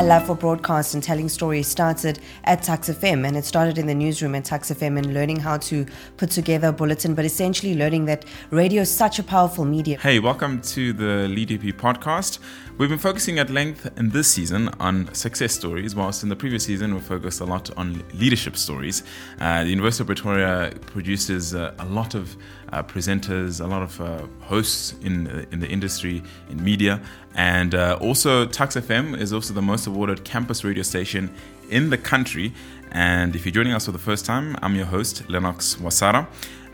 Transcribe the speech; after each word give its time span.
my 0.00 0.06
love 0.06 0.24
for 0.26 0.34
broadcast 0.34 0.94
and 0.94 1.02
telling 1.02 1.28
stories 1.28 1.66
started 1.66 2.20
at 2.44 2.62
Tuks 2.62 2.88
FM, 2.88 3.26
and 3.26 3.36
it 3.36 3.44
started 3.44 3.76
in 3.76 3.86
the 3.86 3.94
newsroom 3.94 4.34
at 4.34 4.46
Tuks 4.46 4.70
FM 4.70 4.96
and 4.96 5.12
learning 5.12 5.38
how 5.38 5.58
to 5.58 5.84
put 6.16 6.30
together 6.30 6.68
a 6.68 6.72
bulletin, 6.72 7.14
but 7.14 7.26
essentially 7.26 7.74
learning 7.74 8.06
that 8.06 8.24
radio 8.48 8.80
is 8.80 8.90
such 8.90 9.18
a 9.18 9.22
powerful 9.22 9.66
medium. 9.66 10.00
Hey, 10.00 10.18
welcome 10.18 10.62
to 10.62 10.94
the 10.94 11.28
LeadUP 11.28 11.74
podcast. 11.74 12.38
We've 12.80 12.88
been 12.88 12.98
focusing 12.98 13.38
at 13.38 13.50
length 13.50 13.90
in 13.98 14.08
this 14.08 14.26
season 14.26 14.70
on 14.80 15.12
success 15.12 15.52
stories, 15.52 15.94
whilst 15.94 16.22
in 16.22 16.30
the 16.30 16.34
previous 16.34 16.64
season 16.64 16.94
we 16.94 17.00
focused 17.02 17.42
a 17.42 17.44
lot 17.44 17.68
on 17.76 18.02
leadership 18.14 18.56
stories. 18.56 19.02
Uh, 19.38 19.64
the 19.64 19.68
University 19.68 20.02
of 20.02 20.06
Pretoria 20.06 20.72
produces 20.86 21.54
uh, 21.54 21.74
a 21.78 21.84
lot 21.84 22.14
of 22.14 22.34
uh, 22.72 22.82
presenters, 22.82 23.62
a 23.62 23.66
lot 23.66 23.82
of 23.82 24.00
uh, 24.00 24.26
hosts 24.40 24.94
in 25.02 25.46
in 25.52 25.60
the 25.60 25.68
industry, 25.68 26.22
in 26.48 26.64
media, 26.64 27.02
and 27.34 27.74
uh, 27.74 27.98
also 28.00 28.46
Tuks 28.46 28.76
FM 28.76 29.14
is 29.20 29.34
also 29.34 29.52
the 29.52 29.60
most 29.60 29.86
awarded 29.86 30.24
campus 30.24 30.64
radio 30.64 30.82
station 30.82 31.30
in 31.68 31.90
the 31.90 31.98
country. 31.98 32.54
And 32.92 33.36
if 33.36 33.44
you're 33.44 33.52
joining 33.52 33.74
us 33.74 33.84
for 33.84 33.92
the 33.92 33.98
first 33.98 34.24
time, 34.24 34.56
I'm 34.62 34.74
your 34.74 34.86
host 34.86 35.28
Lennox 35.28 35.74
Wasara. 35.74 36.26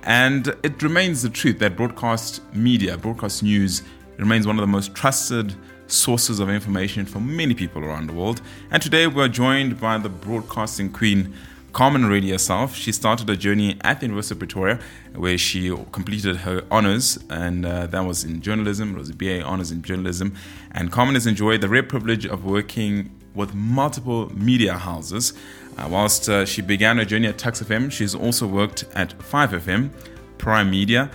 And 0.05 0.55
it 0.63 0.81
remains 0.85 1.23
the 1.23 1.31
truth 1.31 1.59
that 1.59 1.77
broadcast 1.77 2.43
media, 2.55 2.97
broadcast 2.97 3.43
news, 3.43 3.83
remains 4.19 4.47
one 4.47 4.57
of 4.57 4.61
the 4.61 4.69
most 4.69 4.95
trusted 4.95 5.57
sources 5.87 6.41
of 6.41 6.49
information 6.49 7.07
for 7.07 7.21
many 7.21 7.55
people 7.55 7.85
around 7.85 8.09
the 8.09 8.13
world. 8.13 8.41
And 8.71 8.83
today 8.83 9.07
we're 9.07 9.29
joined 9.29 9.81
by 9.81 9.99
the 9.99 10.09
broadcasting 10.09 10.93
queen, 10.93 11.35
Carmen 11.73 12.09
Reddy 12.09 12.31
herself. 12.31 12.75
She 12.75 12.91
started 12.93 13.29
a 13.29 13.37
journey 13.37 13.77
at 13.83 14.01
the 14.01 14.07
University 14.07 14.35
of 14.35 14.39
Pretoria 14.39 14.81
where 15.15 15.37
she 15.37 15.69
completed 15.93 16.37
her 16.37 16.65
honors, 16.71 17.19
and 17.29 17.67
uh, 17.67 17.87
that 17.89 18.05
was 18.05 18.25
in 18.25 18.41
journalism. 18.41 18.97
It 18.97 18.99
was 18.99 19.11
a 19.11 19.15
BA 19.15 19.43
honors 19.43 19.71
in 19.71 19.83
journalism. 19.83 20.35
And 20.73 20.91
Carmen 20.91 21.15
has 21.15 21.27
enjoyed 21.27 21.61
the 21.61 21.69
rare 21.69 21.83
privilege 21.83 22.25
of 22.27 22.45
working 22.45 23.11
with 23.35 23.55
multiple 23.55 24.35
media 24.35 24.75
houses. 24.75 25.35
Uh, 25.77 25.89
whilst 25.91 26.29
uh, 26.29 26.47
she 26.47 26.63
began 26.63 26.97
her 26.97 27.05
journey 27.05 27.29
at 27.29 27.37
Tuks 27.37 27.63
FM, 27.63 27.93
she's 27.93 28.15
also 28.15 28.47
worked 28.47 28.85
at 28.95 29.17
5FM, 29.19 29.91
Prime 30.39 30.71
Media, 30.71 31.11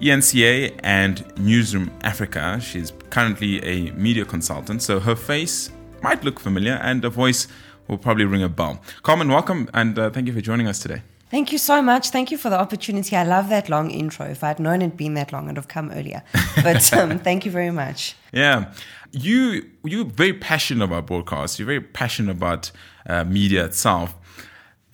ENCA, 0.00 0.78
and 0.82 1.24
Newsroom 1.38 1.90
Africa. 2.02 2.60
She's 2.60 2.92
currently 3.10 3.62
a 3.64 3.92
media 3.92 4.24
consultant, 4.24 4.82
so 4.82 5.00
her 5.00 5.16
face 5.16 5.70
might 6.02 6.22
look 6.22 6.38
familiar 6.38 6.74
and 6.82 7.02
her 7.02 7.10
voice 7.10 7.48
will 7.88 7.98
probably 7.98 8.24
ring 8.24 8.42
a 8.42 8.48
bell. 8.48 8.80
Carmen, 9.02 9.28
welcome 9.28 9.68
and 9.74 9.98
uh, 9.98 10.10
thank 10.10 10.26
you 10.26 10.32
for 10.32 10.40
joining 10.40 10.66
us 10.66 10.78
today. 10.78 11.02
Thank 11.30 11.52
you 11.52 11.58
so 11.58 11.82
much. 11.82 12.08
Thank 12.08 12.30
you 12.30 12.38
for 12.38 12.48
the 12.48 12.58
opportunity. 12.58 13.14
I 13.14 13.24
love 13.24 13.50
that 13.50 13.68
long 13.68 13.90
intro. 13.90 14.24
If 14.26 14.42
I'd 14.42 14.58
known 14.58 14.80
it'd 14.80 14.96
been 14.96 15.14
that 15.14 15.32
long, 15.32 15.48
I'd 15.50 15.56
have 15.56 15.68
come 15.68 15.90
earlier. 15.90 16.22
But 16.62 16.90
um, 16.96 17.18
thank 17.18 17.44
you 17.44 17.50
very 17.50 17.70
much. 17.70 18.16
Yeah, 18.32 18.72
you 19.12 19.68
you're 19.84 20.06
very 20.06 20.32
passionate 20.32 20.84
about 20.84 21.06
broadcast. 21.06 21.58
You're 21.58 21.66
very 21.66 21.82
passionate 21.82 22.32
about 22.32 22.70
uh, 23.06 23.24
media 23.24 23.66
itself. 23.66 24.14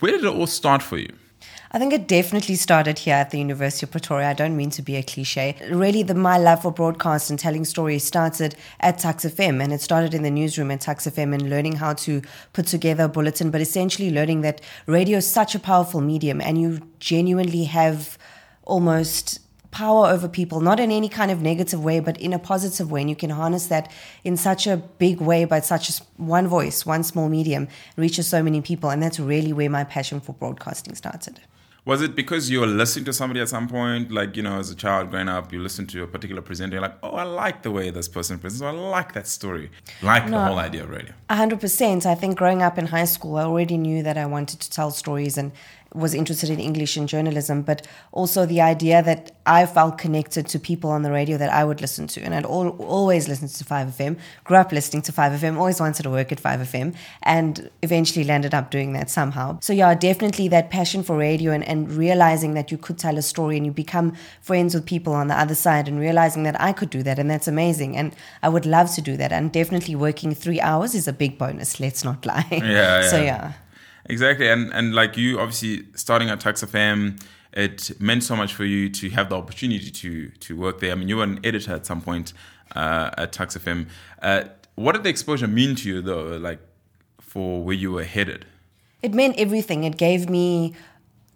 Where 0.01 0.13
did 0.13 0.25
it 0.25 0.35
all 0.35 0.49
start 0.49 0.83
for 0.83 0.99
you? 0.99 1.13
I 1.75 1.79
think 1.81 1.93
it 1.93 2.07
definitely 2.07 2.55
started 2.55 3.01
here 3.01 3.17
at 3.17 3.31
the 3.31 3.39
University 3.39 3.85
of 3.85 3.91
Pretoria. 3.91 4.31
I 4.31 4.33
don't 4.33 4.57
mean 4.57 4.71
to 4.71 4.81
be 4.81 4.95
a 4.95 5.03
cliche. 5.03 5.57
Really, 5.73 6.05
the, 6.05 6.15
my 6.15 6.39
love 6.39 6.63
for 6.63 6.71
broadcast 6.71 7.31
and 7.31 7.37
telling 7.37 7.65
stories 7.65 8.05
started 8.05 8.55
at 8.79 9.01
Tuks 9.01 9.25
FM, 9.25 9.61
and 9.61 9.73
it 9.73 9.81
started 9.81 10.15
in 10.15 10.23
the 10.23 10.31
newsroom 10.31 10.71
at 10.71 10.83
Tuks 10.83 11.05
FM 11.05 11.35
and 11.35 11.51
learning 11.51 11.73
how 11.73 11.93
to 11.95 12.23
put 12.53 12.69
together 12.69 13.07
a 13.07 13.09
bulletin, 13.09 13.51
but 13.51 13.61
essentially 13.61 14.13
learning 14.13 14.43
that 14.43 14.61
radio 14.87 15.19
is 15.19 15.29
such 15.29 15.57
a 15.57 15.59
powerful 15.59 16.01
medium, 16.01 16.41
and 16.41 16.61
you 16.61 16.79
genuinely 17.01 17.65
have 17.65 18.19
almost 18.63 19.41
power 19.73 20.07
over 20.07 20.29
people, 20.29 20.61
not 20.61 20.79
in 20.79 20.93
any 20.93 21.09
kind 21.09 21.33
of 21.33 21.43
negative 21.43 21.83
way, 21.83 21.99
but 21.99 22.17
in 22.21 22.33
a 22.33 22.39
positive 22.39 22.93
way. 22.93 23.01
And 23.01 23.11
you 23.11 23.17
can 23.17 23.31
harness 23.31 23.67
that 23.67 23.91
in 24.23 24.37
such 24.37 24.69
a 24.69 24.77
big 24.77 25.21
way 25.21 25.45
by 25.45 25.59
such 25.59 25.99
one 26.19 26.47
voice, 26.47 26.87
one 26.87 27.03
small 27.03 27.29
medium, 27.29 27.67
reaches 27.97 28.29
so 28.29 28.45
many 28.45 28.61
people. 28.61 28.91
And 28.91 29.03
that's 29.03 29.19
really 29.19 29.53
where 29.53 29.69
my 29.69 29.83
passion 29.83 30.21
for 30.21 30.35
broadcasting 30.35 30.95
started. 30.95 31.41
Was 31.87 32.01
it 32.01 32.17
because 32.17 32.51
you 32.51 32.61
were 32.61 32.67
listening 32.67 33.05
to 33.05 33.13
somebody 33.13 33.41
at 33.41 33.51
some 33.51 33.69
point, 33.69 34.11
like, 34.11 34.39
you 34.39 34.43
know, 34.43 34.59
as 34.59 34.71
a 34.71 34.75
child 34.75 35.11
growing 35.11 35.29
up, 35.29 35.53
you 35.53 35.61
listen 35.61 35.87
to 35.89 36.03
a 36.03 36.07
particular 36.07 36.41
presenter, 36.41 36.77
you're 36.77 36.83
like, 36.83 36.97
oh, 37.03 37.11
I 37.11 37.25
like 37.25 37.63
the 37.63 37.71
way 37.71 37.91
this 37.91 38.09
person 38.09 38.39
presents, 38.39 38.63
I 38.63 38.71
like 38.71 39.13
that 39.13 39.27
story, 39.27 39.71
like 40.03 40.25
no, 40.25 40.39
the 40.39 40.45
whole 40.47 40.59
idea 40.59 40.85
of 40.85 40.89
radio? 40.89 41.13
100%. 41.29 42.07
I 42.07 42.15
think 42.15 42.39
growing 42.39 42.63
up 42.63 42.79
in 42.79 42.87
high 42.87 43.05
school, 43.05 43.37
I 43.37 43.43
already 43.43 43.77
knew 43.77 44.03
that 44.03 44.17
I 44.17 44.25
wanted 44.25 44.61
to 44.61 44.71
tell 44.71 44.91
stories 44.91 45.37
and 45.37 45.53
was 45.95 46.13
interested 46.13 46.51
in 46.51 46.59
English 46.59 46.97
and 46.97 47.09
journalism, 47.09 47.63
but 47.63 47.87
also 48.11 48.45
the 48.45 48.61
idea 48.61 49.03
that 49.03 49.31
I 49.47 49.65
felt 49.65 49.97
connected 49.97 50.49
to 50.49 50.59
people 50.59 50.91
on 50.91 51.03
the 51.03 51.13
radio 51.13 51.39
that 51.39 51.53
I 51.53 51.65
would 51.65 51.81
listen 51.81 52.09
to. 52.09 52.21
And 52.21 52.35
I'd 52.35 52.45
all, 52.45 52.71
always 52.81 53.29
listened 53.29 53.51
to 53.51 53.65
5FM, 53.65 54.19
grew 54.43 54.57
up 54.57 54.73
listening 54.73 55.03
to 55.03 55.13
5FM, 55.13 55.57
always 55.57 55.81
wanted 55.81 56.03
to 56.03 56.11
work 56.11 56.33
at 56.33 56.43
5FM, 56.43 56.97
and 57.23 57.71
eventually 57.83 58.25
landed 58.25 58.55
up 58.55 58.71
doing 58.71 58.93
that 58.95 59.09
somehow. 59.09 59.59
So, 59.61 59.73
yeah, 59.73 59.95
definitely 59.95 60.49
that 60.49 60.71
passion 60.71 61.05
for 61.05 61.17
radio 61.17 61.53
and, 61.53 61.63
and 61.65 61.91
realizing 61.93 62.55
that 62.55 62.73
you 62.73 62.79
could 62.79 62.99
tell 62.99 63.17
a 63.17 63.23
story 63.23 63.57
and 63.57 63.65
you 63.65 63.73
become 63.73 64.15
friends 64.41 64.75
with 64.75 64.87
people 64.87 65.13
on 65.13 65.29
the 65.29 65.39
other 65.39 65.55
side 65.55 65.87
and 65.87 66.01
realizing 66.01 66.43
that 66.43 66.61
I 66.61 66.73
could 66.73 66.91
do 66.91 67.05
that. 67.05 67.21
And 67.21 67.31
that's 67.31 67.47
amazing. 67.47 67.97
And 67.97 68.17
I 68.43 68.49
would 68.49 68.67
love 68.67 68.93
to 68.95 69.01
do 69.01 69.17
that. 69.17 69.31
And 69.31 69.53
definitely 69.53 69.95
working 69.95 70.35
three 70.35 70.61
hours 70.61 70.95
is 70.95 71.07
a 71.07 71.13
big 71.13 71.39
bonus, 71.39 71.79
let's 71.79 72.03
not 72.03 72.27
lie. 72.27 72.49
Yeah. 72.51 72.65
yeah. 72.65 73.09
so, 73.11 73.23
yeah. 73.23 73.53
Exactly, 74.07 74.49
and 74.49 74.73
and 74.73 74.95
like 74.95 75.17
you, 75.17 75.39
obviously 75.41 75.87
starting 75.95 76.29
at 76.29 76.41
Tuks 76.41 76.63
FM, 76.63 77.21
it 77.53 77.99
meant 78.01 78.23
so 78.23 78.37
much 78.37 78.53
for 78.53 78.65
you 78.65 78.91
to 78.91 79.11
have 79.11 79.29
the 79.31 79.37
opportunity 79.37 79.91
to 79.91 80.29
to 80.29 80.57
work 80.57 80.81
there. 80.81 80.93
I 80.93 80.95
mean, 80.95 81.09
you 81.09 81.17
were 81.17 81.25
an 81.25 81.41
editor 81.45 81.73
at 81.75 81.87
some 81.87 82.01
point 82.01 82.33
uh, 82.75 83.11
at 83.17 83.33
Tuks 83.33 83.57
FM. 83.57 83.89
Uh, 84.21 84.45
what 84.75 84.93
did 84.93 85.05
the 85.05 85.11
exposure 85.11 85.49
mean 85.49 85.75
to 85.77 85.89
you, 85.89 86.03
though? 86.03 86.37
Like 86.37 86.61
for 87.21 87.63
where 87.63 87.77
you 87.77 87.93
were 87.93 88.05
headed? 88.05 88.45
It 89.03 89.15
meant 89.15 89.37
everything. 89.39 89.85
It 89.85 89.97
gave 89.97 90.29
me 90.29 90.75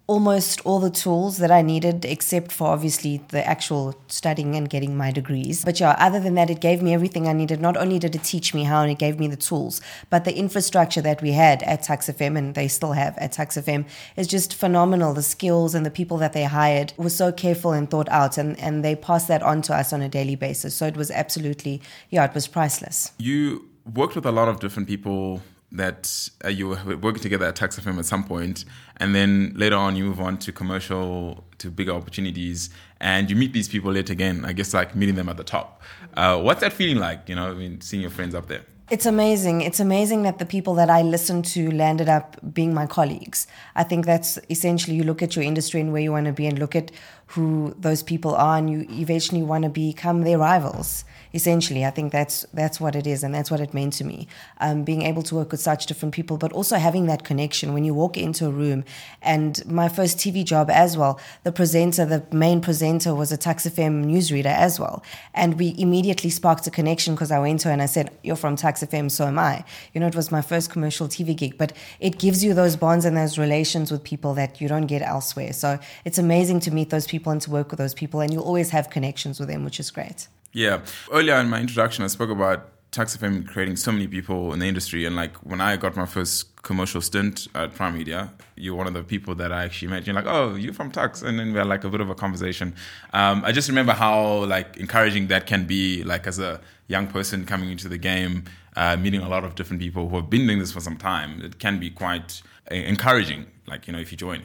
almost 0.09 0.65
all 0.65 0.81
the 0.81 0.91
tools 0.91 1.37
that 1.37 1.51
I 1.51 1.61
needed, 1.61 2.07
except 2.07 2.51
for 2.51 2.69
obviously 2.69 3.19
the 3.29 3.47
actual 3.47 3.95
studying 4.09 4.57
and 4.57 4.69
getting 4.69 4.97
my 4.97 5.13
degrees. 5.13 5.67
But 5.67 5.79
yeah, 5.79 5.95
other 5.99 6.19
than 6.19 6.35
that, 6.35 6.49
it 6.49 6.61
gave 6.61 6.81
me 6.81 6.95
everything 6.95 7.29
I 7.29 7.35
needed. 7.35 7.61
Not 7.61 7.77
only 7.77 7.99
did 7.99 8.17
it 8.17 8.25
teach 8.25 8.55
me 8.55 8.65
how 8.65 8.81
and 8.81 8.91
it 8.91 8.99
gave 8.99 9.21
me 9.21 9.29
the 9.29 9.37
tools, 9.37 9.83
but 10.09 10.25
the 10.25 10.35
infrastructure 10.35 11.03
that 11.03 11.21
we 11.21 11.33
had 11.33 11.63
at 11.65 11.83
Tuks 11.83 12.09
FM 12.09 12.39
and 12.39 12.55
they 12.55 12.69
still 12.69 12.93
have 12.93 13.19
at 13.19 13.33
Tuks 13.33 13.59
FM 13.59 13.85
is 14.17 14.27
just 14.27 14.55
phenomenal. 14.55 15.13
The 15.13 15.23
skills 15.23 15.75
and 15.75 15.85
the 15.85 15.91
people 15.91 16.17
that 16.17 16.33
they 16.33 16.45
hired 16.45 16.95
were 16.97 17.11
so 17.11 17.31
careful 17.31 17.73
and 17.73 17.91
thought 17.91 18.09
out, 18.09 18.39
and, 18.39 18.59
and 18.59 18.83
they 18.83 18.97
passed 18.97 19.29
that 19.29 19.43
on 19.43 19.61
to 19.63 19.75
us 19.75 19.93
on 19.93 20.01
a 20.01 20.09
daily 20.09 20.37
basis. 20.37 20.75
So 20.75 20.87
it 20.87 20.97
was 20.97 21.11
absolutely, 21.11 21.83
yeah, 22.09 22.25
it 22.25 22.33
was 22.33 22.49
priceless. 22.49 23.13
You 23.19 23.69
worked 23.95 24.15
with 24.15 24.25
a 24.25 24.33
lot 24.33 24.49
of 24.49 24.59
different 24.59 24.89
people 24.89 25.43
that 25.73 26.31
uh, 26.45 26.49
you 26.49 26.69
were 26.69 26.97
working 26.97 27.23
together 27.23 27.47
at 27.47 27.57
Tuks 27.57 27.79
FM 27.79 27.99
at 27.99 28.07
some 28.07 28.25
point, 28.25 28.65
and 28.97 29.15
then 29.15 29.53
later 29.55 29.77
on 29.77 29.97
you 29.97 30.05
move 30.05 30.21
on 30.21 30.39
to 30.39 30.53
commercial, 30.53 31.45
to 31.59 31.71
bigger 31.71 31.93
opportunities, 31.93 32.71
and 33.01 33.29
you 33.29 33.37
meet 33.37 33.53
these 33.53 33.69
people 33.69 33.93
later 33.93 34.13
again. 34.13 34.45
I 34.45 34.53
guess 34.53 34.73
like 34.73 34.95
meeting 34.95 35.15
them 35.15 35.29
at 35.29 35.37
the 35.37 35.45
top. 35.45 35.83
Uh, 36.19 36.37
what's 36.37 36.61
that 36.63 36.73
feeling 36.73 36.99
like? 36.99 37.29
You 37.29 37.37
know, 37.37 37.49
I 37.49 37.55
mean, 37.55 37.81
seeing 37.81 38.01
your 38.03 38.11
friends 38.11 38.35
up 38.35 38.49
there. 38.49 38.63
It's 38.91 39.07
amazing. 39.07 39.61
It's 39.61 39.79
amazing 39.79 40.23
that 40.25 40.39
the 40.41 40.47
people 40.47 40.75
that 40.75 40.91
I 40.91 41.03
listened 41.03 41.45
to 41.55 41.71
landed 41.71 42.09
up 42.09 42.37
being 42.53 42.75
my 42.75 42.87
colleagues. 42.87 43.47
I 43.77 43.85
think 43.85 44.05
that's 44.05 44.37
essentially 44.51 44.97
you 44.97 45.05
look 45.05 45.23
at 45.23 45.37
your 45.37 45.45
industry 45.45 45.81
and 45.81 45.93
where 45.93 46.03
you 46.03 46.11
want 46.11 46.27
to 46.27 46.33
be 46.33 46.47
and 46.47 46.59
look 46.59 46.75
at 46.75 46.91
who 47.29 47.75
those 47.79 48.03
people 48.03 48.35
are 48.35 48.57
and 48.57 48.71
you 48.71 48.87
eventually 48.91 49.43
want 49.43 49.63
to 49.63 49.69
become 49.69 50.23
their 50.23 50.39
rivals 50.39 51.05
essentially 51.35 51.85
i 51.85 51.91
think 51.91 52.11
that's 52.11 52.47
that's 52.55 52.81
what 52.81 52.97
it 52.97 53.07
is 53.07 53.23
and 53.23 53.35
that's 53.35 53.51
what 53.51 53.61
it 53.61 53.75
meant 53.75 53.93
to 53.93 54.03
me 54.03 54.27
um, 54.61 54.83
being 54.83 55.03
able 55.03 55.23
to 55.23 55.35
work 55.35 55.51
with 55.51 55.61
such 55.61 55.85
different 55.85 56.15
people 56.15 56.39
but 56.39 56.51
also 56.53 56.77
having 56.77 57.05
that 57.05 57.25
connection 57.25 57.75
when 57.75 57.85
you 57.85 57.93
walk 57.93 58.17
into 58.17 58.47
a 58.47 58.51
room 58.51 58.83
and 59.21 59.63
my 59.67 59.91
first 59.91 60.17
tv 60.17 60.43
job 60.43 60.71
as 60.71 60.97
well 60.97 61.21
the 61.45 61.53
presenter 61.53 62.07
the 62.07 62.25
main 62.35 62.63
presenter 62.63 63.15
was 63.15 63.31
a 63.31 63.37
Tuks 63.37 63.67
FM 63.67 64.07
newsreader 64.07 64.47
as 64.47 64.81
well 64.81 65.03
and 65.35 65.59
we 65.59 65.75
immediately 65.77 66.08
sparked 66.31 66.67
a 66.67 66.71
connection 66.71 67.15
because 67.15 67.31
i 67.31 67.39
went 67.39 67.61
to 67.61 67.69
her 67.69 67.73
and 67.73 67.83
i 67.83 67.87
said 67.87 68.11
you're 68.23 68.37
from 68.37 68.57
Tuks 68.57 68.83
FM 68.83 69.11
so 69.11 69.27
am 69.27 69.39
i 69.39 69.65
you 69.93 70.01
know 70.01 70.07
it 70.07 70.17
was 70.17 70.31
my 70.31 70.43
first 70.43 70.71
commercial 70.71 71.09
tv 71.09 71.37
gig 71.37 71.59
but 71.59 71.73
it 72.01 72.19
gives 72.19 72.43
you 72.43 72.55
those 72.55 72.77
bonds 72.77 73.05
and 73.05 73.17
those 73.17 73.39
relations 73.39 73.91
with 73.91 74.03
people 74.03 74.35
that 74.35 74.61
you 74.61 74.69
don't 74.69 74.87
get 74.87 75.03
elsewhere 75.03 75.53
so 75.53 75.79
it's 76.05 76.19
amazing 76.19 76.61
to 76.61 76.71
meet 76.71 76.91
those 76.91 77.07
people 77.07 77.33
and 77.33 77.41
to 77.43 77.51
work 77.51 77.71
with 77.71 77.79
those 77.79 77.95
people, 77.95 78.21
and 78.21 78.33
you'll 78.33 78.45
always 78.45 78.71
have 78.71 78.91
connections 78.91 79.39
with 79.41 79.49
them, 79.49 79.65
which 79.65 79.81
is 79.81 79.91
great. 79.91 80.29
Yeah. 80.53 80.81
Earlier 81.13 81.37
in 81.37 81.49
my 81.49 81.61
introduction, 81.61 82.05
I 82.05 82.09
spoke 82.09 82.31
about 82.31 82.69
Tuks 82.91 83.17
FM 83.17 83.47
creating 83.47 83.77
so 83.77 83.93
many 83.93 84.07
people 84.07 84.53
in 84.53 84.61
the 84.61 84.67
industry. 84.67 85.05
And 85.05 85.15
like 85.15 85.37
when 85.39 85.61
I 85.61 85.77
got 85.77 85.95
my 85.95 86.07
first 86.07 86.63
commercial 86.63 87.01
stint 87.01 87.47
at 87.55 87.75
Prime 87.75 87.97
Media, 87.97 88.33
you're 88.57 88.75
one 88.75 88.87
of 88.87 88.95
the 88.95 89.03
people 89.03 89.35
that 89.37 89.53
I 89.53 89.65
actually 89.65 89.89
met. 89.89 90.07
You're 90.07 90.15
like, 90.15 90.27
oh, 90.27 90.55
you're 90.55 90.73
from 90.73 90.91
Tuks. 90.91 91.23
And 91.23 91.39
then 91.39 91.53
we 91.53 91.59
had 91.59 91.67
like 91.67 91.85
a 91.85 91.91
bit 91.91 92.01
of 92.01 92.09
a 92.09 92.15
conversation. 92.15 92.75
Um, 93.13 93.45
I 93.45 93.53
just 93.53 93.69
remember 93.69 93.93
how 93.93 94.45
like 94.45 94.79
encouraging 94.79 95.29
that 95.29 95.47
can 95.47 95.67
be, 95.67 96.03
like 96.03 96.27
as 96.27 96.39
a 96.39 96.61
young 96.87 97.07
person 97.07 97.45
coming 97.45 97.71
into 97.71 97.89
the 97.89 97.99
game, 97.99 98.45
uh, 98.77 98.97
meeting 98.97 99.21
a 99.21 99.29
lot 99.29 99.45
of 99.45 99.55
different 99.55 99.83
people 99.83 100.09
who 100.09 100.17
have 100.17 100.31
been 100.31 100.47
doing 100.47 100.59
this 100.59 100.73
for 100.73 100.81
some 100.81 100.97
time. 100.97 101.43
It 101.43 101.59
can 101.59 101.79
be 101.79 101.91
quite 101.91 102.43
uh, 102.71 102.75
encouraging, 102.75 103.47
like, 103.67 103.87
you 103.87 103.93
know, 103.93 103.99
if 103.99 104.11
you 104.13 104.17
join. 104.17 104.45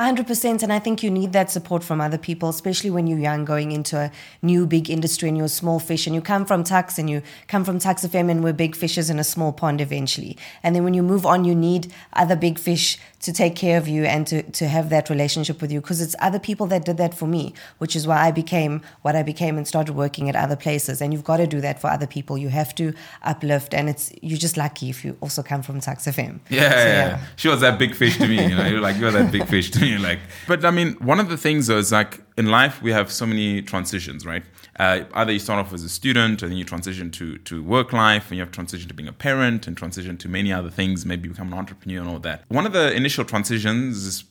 100% 0.00 0.62
and 0.62 0.72
i 0.72 0.78
think 0.78 1.02
you 1.02 1.10
need 1.10 1.32
that 1.32 1.50
support 1.50 1.84
from 1.84 2.00
other 2.00 2.18
people 2.18 2.48
especially 2.48 2.90
when 2.90 3.06
you're 3.06 3.18
young 3.18 3.44
going 3.44 3.72
into 3.72 3.96
a 3.98 4.10
new 4.42 4.66
big 4.66 4.88
industry 4.88 5.28
and 5.28 5.36
you're 5.36 5.46
a 5.46 5.48
small 5.48 5.78
fish 5.78 6.06
and 6.06 6.14
you 6.14 6.22
come 6.22 6.44
from 6.44 6.64
Tuks 6.64 6.98
and 6.98 7.10
you 7.10 7.22
come 7.48 7.64
from 7.64 7.78
Tuks 7.78 8.06
FM 8.06 8.30
and 8.30 8.42
we're 8.42 8.52
big 8.52 8.74
fishes 8.74 9.10
in 9.10 9.18
a 9.18 9.24
small 9.24 9.52
pond 9.52 9.80
eventually. 9.80 10.36
And 10.62 10.74
then 10.74 10.84
when 10.84 10.94
you 10.94 11.02
move 11.02 11.26
on 11.26 11.44
you 11.44 11.54
need 11.54 11.92
other 12.12 12.36
big 12.36 12.58
fish 12.58 12.98
to 13.20 13.32
take 13.32 13.54
care 13.54 13.76
of 13.76 13.86
you 13.86 14.04
and 14.04 14.26
to, 14.26 14.42
to 14.42 14.66
have 14.66 14.88
that 14.88 15.10
relationship 15.10 15.60
with 15.60 15.70
you 15.70 15.80
because 15.80 16.00
it's 16.00 16.16
other 16.20 16.38
people 16.38 16.66
that 16.68 16.84
did 16.84 16.96
that 16.96 17.14
for 17.14 17.26
me 17.26 17.52
which 17.78 17.94
is 17.94 18.06
why 18.06 18.26
i 18.26 18.30
became 18.30 18.80
what 19.02 19.14
i 19.14 19.22
became 19.22 19.58
and 19.58 19.68
started 19.68 19.94
working 19.94 20.28
at 20.28 20.36
other 20.36 20.56
places. 20.56 21.00
And 21.02 21.12
you've 21.12 21.24
got 21.24 21.38
to 21.38 21.46
do 21.46 21.60
that 21.60 21.80
for 21.80 21.88
other 21.88 22.06
people. 22.06 22.38
You 22.38 22.48
have 22.48 22.74
to 22.76 22.94
uplift 23.22 23.74
and 23.74 23.88
it's 23.88 24.12
you're 24.22 24.38
just 24.38 24.56
lucky 24.56 24.88
if 24.88 25.04
you 25.04 25.16
also 25.20 25.42
come 25.42 25.62
from 25.62 25.80
Tuks 25.80 26.06
FM 26.06 26.40
yeah, 26.48 26.70
so, 26.70 26.76
yeah, 26.76 27.08
yeah. 27.08 27.20
she 27.36 27.48
was 27.48 27.60
that 27.60 27.78
big 27.78 27.94
fish 27.94 28.16
to 28.18 28.26
me 28.26 28.42
you 28.48 28.54
know 28.54 28.66
you're 28.66 28.80
like 28.80 28.96
you're 28.96 29.10
that 29.10 29.30
big 29.32 29.46
fish 29.46 29.70
to 29.70 29.80
me 29.80 29.89
like 29.98 30.18
but 30.46 30.64
i 30.64 30.70
mean 30.70 30.92
one 30.94 31.20
of 31.20 31.28
the 31.28 31.36
things 31.36 31.66
though 31.66 31.78
is 31.78 31.92
like 31.92 32.20
in 32.36 32.46
life 32.46 32.80
we 32.82 32.90
have 32.90 33.12
so 33.12 33.26
many 33.26 33.60
transitions 33.62 34.24
right? 34.24 34.44
Uh, 34.78 35.04
either 35.14 35.32
you 35.32 35.38
start 35.38 35.58
off 35.64 35.72
as 35.74 35.82
a 35.84 35.88
student 35.88 36.42
and 36.42 36.50
then 36.50 36.58
you 36.58 36.64
transition 36.64 37.10
to 37.10 37.38
to 37.38 37.62
work 37.62 37.92
life 37.92 38.28
and 38.28 38.38
you 38.38 38.42
have 38.44 38.52
transition 38.52 38.88
to 38.88 38.94
being 38.94 39.08
a 39.08 39.12
parent 39.12 39.66
and 39.66 39.76
transition 39.76 40.16
to 40.16 40.28
many 40.28 40.52
other 40.52 40.70
things 40.70 41.04
maybe 41.04 41.28
become 41.28 41.48
an 41.52 41.58
entrepreneur 41.58 42.00
and 42.00 42.08
all 42.08 42.18
that. 42.18 42.44
One 42.48 42.66
of 42.66 42.72
the 42.72 42.92
initial 42.94 43.24
transitions 43.24 44.06
is 44.06 44.24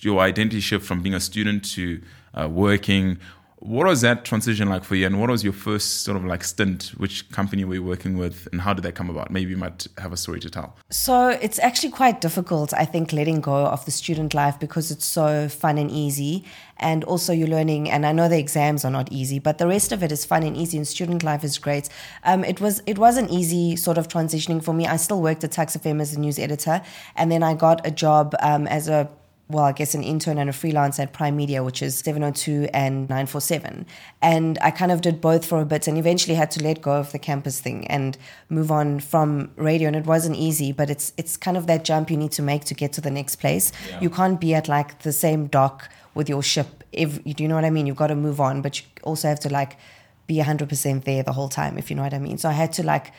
your 0.00 0.20
identity 0.20 0.60
shift 0.60 0.84
from 0.84 1.02
being 1.02 1.14
a 1.14 1.20
student 1.20 1.64
to 1.76 2.00
uh, 2.34 2.48
working 2.48 3.18
what 3.64 3.86
was 3.86 4.00
that 4.00 4.24
transition 4.24 4.68
like 4.68 4.82
for 4.82 4.96
you? 4.96 5.06
And 5.06 5.20
what 5.20 5.30
was 5.30 5.44
your 5.44 5.52
first 5.52 6.02
sort 6.02 6.16
of 6.16 6.24
like 6.24 6.42
stint? 6.42 6.92
Which 6.96 7.30
company 7.30 7.64
were 7.64 7.74
you 7.74 7.82
working 7.82 8.18
with? 8.18 8.48
And 8.50 8.60
how 8.60 8.74
did 8.74 8.82
that 8.82 8.96
come 8.96 9.08
about? 9.08 9.30
Maybe 9.30 9.52
you 9.52 9.56
might 9.56 9.86
have 9.98 10.12
a 10.12 10.16
story 10.16 10.40
to 10.40 10.50
tell. 10.50 10.76
So 10.90 11.28
it's 11.28 11.60
actually 11.60 11.90
quite 11.90 12.20
difficult 12.20 12.74
i 12.74 12.84
think 12.84 13.12
letting 13.12 13.40
go 13.40 13.66
of 13.66 13.84
the 13.84 13.90
student 13.90 14.34
life 14.34 14.58
because 14.58 14.90
it's 14.90 15.04
so 15.04 15.48
fun 15.48 15.78
and 15.78 15.90
easy. 15.90 16.44
And 16.78 17.04
also 17.04 17.32
you're 17.32 17.48
learning 17.48 17.88
and 17.88 18.04
i 18.04 18.10
know 18.10 18.28
the 18.28 18.38
exams 18.38 18.84
are 18.84 18.90
not 18.90 19.12
easy 19.12 19.38
but 19.38 19.58
the 19.58 19.68
rest 19.68 19.92
of 19.92 20.02
it 20.02 20.10
is 20.10 20.24
fun 20.24 20.42
and 20.42 20.56
easy 20.56 20.76
and 20.76 20.86
student 20.86 21.22
life 21.22 21.44
is 21.44 21.58
great. 21.58 21.88
Um, 22.24 22.44
it 22.44 22.60
was 22.60 22.82
it 22.86 22.98
was 22.98 23.16
an 23.16 23.28
easy 23.30 23.76
sort 23.76 23.96
of 23.98 24.08
transitioning 24.08 24.62
for 24.62 24.74
me. 24.74 24.86
I 24.86 24.96
still 24.96 25.22
worked 25.22 25.44
at 25.44 25.52
Tuks 25.52 25.76
FM 25.76 26.00
as 26.00 26.14
a 26.14 26.20
news 26.20 26.38
editor. 26.38 26.82
And 27.14 27.30
then 27.30 27.42
i 27.42 27.54
got 27.54 27.86
a 27.86 27.90
job 27.90 28.34
um, 28.40 28.66
as 28.66 28.88
a 28.88 29.08
well, 29.52 29.64
I 29.64 29.72
guess 29.72 29.94
an 29.94 30.02
intern 30.02 30.38
and 30.38 30.50
a 30.50 30.52
freelance 30.52 30.98
at 30.98 31.12
Prime 31.12 31.36
Media, 31.36 31.62
which 31.62 31.82
is 31.82 31.98
702 31.98 32.68
and 32.72 33.08
947. 33.08 33.86
And 34.20 34.58
I 34.60 34.70
kind 34.70 34.90
of 34.90 35.00
did 35.00 35.20
both 35.20 35.44
for 35.44 35.60
a 35.60 35.64
bit 35.64 35.86
and 35.86 35.96
eventually 35.98 36.34
had 36.34 36.50
to 36.52 36.62
let 36.62 36.82
go 36.82 36.92
of 36.92 37.12
the 37.12 37.18
campus 37.18 37.60
thing 37.60 37.86
and 37.86 38.16
move 38.48 38.70
on 38.70 39.00
from 39.00 39.50
radio. 39.56 39.86
And 39.86 39.96
it 39.96 40.06
wasn't 40.06 40.36
easy, 40.36 40.72
but 40.72 40.90
it's 40.90 41.12
it's 41.16 41.36
kind 41.36 41.56
of 41.56 41.66
that 41.66 41.84
jump 41.84 42.10
you 42.10 42.16
need 42.16 42.32
to 42.32 42.42
make 42.42 42.64
to 42.64 42.74
get 42.74 42.92
to 42.94 43.00
the 43.00 43.10
next 43.10 43.36
place. 43.36 43.72
Yeah. 43.88 44.00
You 44.00 44.10
can't 44.10 44.40
be 44.40 44.54
at 44.54 44.68
like 44.68 45.02
the 45.02 45.12
same 45.12 45.46
dock 45.46 45.88
with 46.14 46.28
your 46.28 46.42
ship. 46.42 46.84
If 46.92 47.22
do 47.22 47.42
you 47.42 47.48
know 47.48 47.54
what 47.54 47.64
I 47.64 47.70
mean? 47.70 47.86
You've 47.86 47.96
got 47.96 48.08
to 48.08 48.16
move 48.16 48.40
on, 48.40 48.62
but 48.62 48.80
you 48.80 48.86
also 49.02 49.28
have 49.28 49.40
to 49.40 49.48
like 49.48 49.76
be 50.26 50.36
100% 50.36 51.04
there 51.04 51.22
the 51.22 51.32
whole 51.32 51.48
time, 51.48 51.78
if 51.78 51.90
you 51.90 51.96
know 51.96 52.02
what 52.02 52.14
I 52.14 52.18
mean. 52.18 52.38
So 52.38 52.48
I 52.48 52.52
had 52.52 52.72
to 52.74 52.82
like 52.82 53.12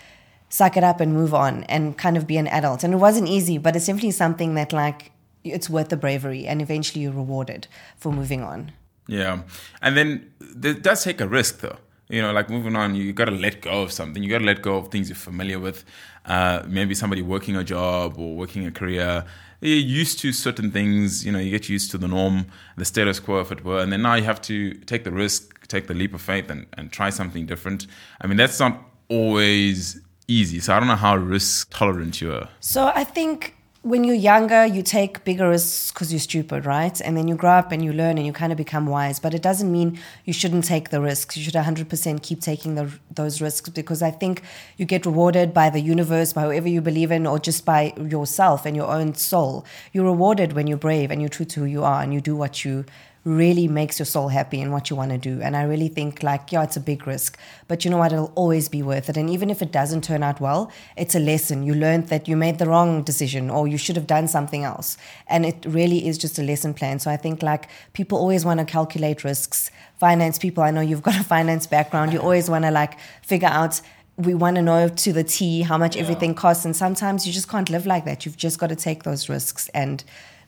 suck 0.49 0.77
it 0.77 0.83
up 0.83 1.01
and 1.01 1.13
move 1.13 1.33
on 1.33 1.63
and 1.63 1.97
kind 1.97 2.15
of 2.15 2.27
be 2.27 2.37
an 2.37 2.47
adult. 2.47 2.83
And 2.83 2.93
it 2.93 2.97
wasn't 2.97 3.27
easy, 3.27 3.57
but 3.57 3.75
it's 3.75 3.87
definitely 3.87 4.11
something 4.11 4.53
that 4.53 4.71
like 4.71 5.11
it's 5.43 5.69
worth 5.69 5.89
the 5.89 5.97
bravery 5.97 6.45
and 6.47 6.61
eventually 6.61 7.03
you're 7.03 7.13
rewarded 7.13 7.67
for 7.97 8.11
moving 8.11 8.41
on. 8.41 8.71
Yeah. 9.07 9.41
And 9.81 9.97
then 9.97 10.31
it 10.39 10.81
does 10.81 11.03
take 11.03 11.19
a 11.21 11.27
risk 11.27 11.59
though. 11.59 11.77
You 12.09 12.21
know, 12.21 12.31
like 12.31 12.49
moving 12.49 12.75
on, 12.75 12.95
you 12.95 13.11
got 13.13 13.25
to 13.25 13.31
let 13.31 13.61
go 13.61 13.81
of 13.81 13.91
something. 13.91 14.21
You 14.21 14.29
got 14.29 14.39
to 14.39 14.45
let 14.45 14.61
go 14.61 14.77
of 14.77 14.89
things 14.89 15.09
you're 15.09 15.15
familiar 15.15 15.59
with. 15.59 15.83
Uh, 16.25 16.61
maybe 16.67 16.93
somebody 16.93 17.21
working 17.21 17.55
a 17.55 17.63
job 17.63 18.19
or 18.19 18.35
working 18.35 18.65
a 18.67 18.71
career. 18.71 19.25
You're 19.61 19.77
used 19.77 20.19
to 20.19 20.31
certain 20.31 20.69
things. 20.69 21.25
You 21.25 21.31
know, 21.31 21.39
you 21.39 21.49
get 21.49 21.69
used 21.69 21.91
to 21.91 21.97
the 21.97 22.07
norm, 22.07 22.45
the 22.77 22.85
status 22.85 23.19
quo, 23.19 23.39
if 23.39 23.51
it 23.51 23.63
were. 23.63 23.79
And 23.79 23.91
then 23.91 24.01
now 24.01 24.15
you 24.15 24.23
have 24.23 24.41
to 24.43 24.73
take 24.73 25.05
the 25.05 25.11
risk, 25.11 25.67
take 25.67 25.87
the 25.87 25.93
leap 25.93 26.13
of 26.13 26.21
faith, 26.21 26.51
and, 26.51 26.67
and 26.73 26.91
try 26.91 27.09
something 27.09 27.45
different. 27.45 27.87
I 28.21 28.27
mean, 28.27 28.37
that's 28.37 28.59
not 28.59 28.81
always 29.07 29.99
easy. 30.27 30.59
So 30.59 30.75
I 30.75 30.79
don't 30.79 30.89
know 30.89 30.95
how 30.95 31.15
risk 31.15 31.69
tolerant 31.71 32.21
you 32.21 32.33
are. 32.33 32.49
So 32.59 32.91
I 32.93 33.05
think 33.05 33.55
when 33.83 34.05
you're 34.05 34.15
younger, 34.15 34.65
you 34.65 34.81
take 34.81 35.25
bigger 35.25 35.49
risks 35.49 35.91
because 35.91 36.09
you're 36.13 36.19
stupid, 36.19 36.65
right? 36.65 37.01
And 37.01 37.17
then 37.17 37.27
you 37.27 37.35
grow 37.35 37.51
up 37.51 37.73
and 37.73 37.83
you 37.83 37.91
learn 37.91 38.17
and 38.17 38.25
you 38.25 38.31
kind 38.31 38.53
of 38.53 38.57
become 38.57 38.85
wise. 38.85 39.19
But 39.19 39.33
it 39.33 39.41
doesn't 39.41 39.69
mean 39.69 39.99
you 40.23 40.31
shouldn't 40.31 40.63
take 40.63 40.89
the 40.89 41.01
risks. 41.01 41.35
You 41.35 41.43
should 41.43 41.53
100% 41.53 42.23
keep 42.23 42.39
taking 42.39 42.75
the, 42.75 42.89
those 43.13 43.41
risks 43.41 43.69
because 43.69 44.01
I 44.01 44.09
think 44.09 44.41
you 44.77 44.85
get 44.85 45.05
rewarded 45.05 45.53
by 45.53 45.69
the 45.69 45.81
universe, 45.81 46.31
by 46.31 46.43
whoever 46.43 46.69
you 46.69 46.79
believe 46.79 47.11
in, 47.11 47.27
or 47.27 47.39
just 47.39 47.65
by 47.65 47.93
yourself 47.97 48.65
and 48.65 48.73
your 48.73 48.87
own 48.87 49.15
soul. 49.15 49.65
You're 49.91 50.05
rewarded 50.05 50.53
when 50.53 50.65
you're 50.65 50.77
brave 50.77 51.11
and 51.11 51.21
you're 51.21 51.27
true 51.27 51.45
to 51.47 51.59
who 51.59 51.65
you 51.65 51.83
are 51.83 52.01
and 52.01 52.13
you 52.13 52.21
do 52.21 52.37
what 52.37 52.63
you 52.63 52.85
really 53.25 53.67
makes 53.69 53.99
your 53.99 54.05
soul 54.05 54.27
happy 54.27 54.59
and 54.59 54.71
what 54.71 54.89
you 54.89 54.95
want 54.95 55.11
to 55.11 55.17
do. 55.17 55.41
And 55.41 55.55
I 55.55 55.63
really 55.63 55.87
think 55.87 56.23
like, 56.23 56.51
yeah, 56.51 56.63
it's 56.63 56.75
a 56.75 56.81
big 56.81 57.07
risk, 57.07 57.37
but 57.67 57.85
you 57.85 57.91
know 57.91 57.97
what? 57.97 58.11
It'll 58.11 58.33
always 58.35 58.67
be 58.67 58.83
worth 58.83 59.09
it. 59.09 59.15
And 59.15 59.29
even 59.29 59.49
if 59.49 59.61
it 59.61 59.71
doesn't 59.71 60.03
turn 60.03 60.23
out 60.23 60.41
well, 60.41 60.71
it's 60.97 61.15
a 61.15 61.19
lesson. 61.19 61.63
You 61.63 61.73
learned 61.73 62.07
that 62.07 62.27
you 62.27 62.35
made 62.35 62.59
the 62.59 62.65
wrong 62.65 63.01
decision 63.03 63.49
or 63.49 63.67
you 63.67 63.77
should 63.77 63.95
have 63.95 64.07
done 64.07 64.27
something 64.27 64.63
else. 64.63 64.97
And 65.27 65.45
it 65.45 65.65
really 65.65 66.05
is 66.05 66.17
just 66.17 66.37
a 66.37 66.43
lesson 66.43 66.73
plan. 66.73 66.99
So 66.99 67.09
I 67.09 67.17
think 67.17 67.41
like 67.41 67.69
people 67.93 68.17
always 68.17 68.43
want 68.43 68.59
to 68.59 68.65
calculate 68.65 69.23
risks. 69.23 69.71
Finance 69.99 70.37
people, 70.37 70.63
I 70.63 70.71
know 70.71 70.81
you've 70.81 71.03
got 71.03 71.19
a 71.19 71.23
finance 71.23 71.65
background. 71.65 72.11
You 72.11 72.19
always 72.19 72.49
want 72.49 72.65
to 72.65 72.71
like 72.71 72.99
figure 73.21 73.47
out 73.47 73.79
we 74.15 74.35
want 74.35 74.57
to 74.57 74.61
know 74.61 74.87
to 74.89 75.13
the 75.13 75.23
T 75.23 75.61
how 75.61 75.77
much 75.77 75.95
yeah. 75.95 76.03
everything 76.03 76.35
costs. 76.35 76.65
And 76.65 76.75
sometimes 76.75 77.25
you 77.25 77.33
just 77.33 77.49
can't 77.49 77.69
live 77.69 77.85
like 77.85 78.05
that. 78.05 78.25
You've 78.25 78.37
just 78.37 78.59
got 78.59 78.67
to 78.67 78.75
take 78.75 79.03
those 79.03 79.29
risks 79.29 79.69
and 79.69 80.03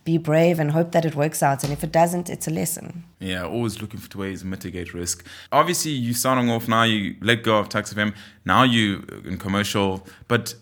be 0.05 0.17
brave 0.19 0.59
and 0.59 0.71
hope 0.71 0.91
that 0.91 1.03
it 1.03 1.15
works 1.15 1.43
out. 1.43 1.63
And 1.63 1.73
if 1.73 1.83
it 1.83 1.91
doesn't, 1.91 2.29
it's 2.29 2.47
a 2.47 2.51
lesson. 2.51 3.03
Yeah, 3.19 3.43
always 3.43 3.81
looking 3.81 3.99
for 3.99 4.17
ways 4.19 4.41
to 4.41 4.47
mitigate 4.47 4.93
risk. 4.93 5.25
Obviously, 5.51 5.91
you 5.91 6.13
starting 6.13 6.49
off 6.49 6.67
now, 6.67 6.83
you 6.83 7.15
let 7.21 7.43
go 7.43 7.57
of 7.57 7.67
Tuks 7.67 7.93
FM. 7.93 8.15
Now 8.45 8.63
you 8.63 9.05
in 9.25 9.37
commercial, 9.37 10.07
but 10.27 10.53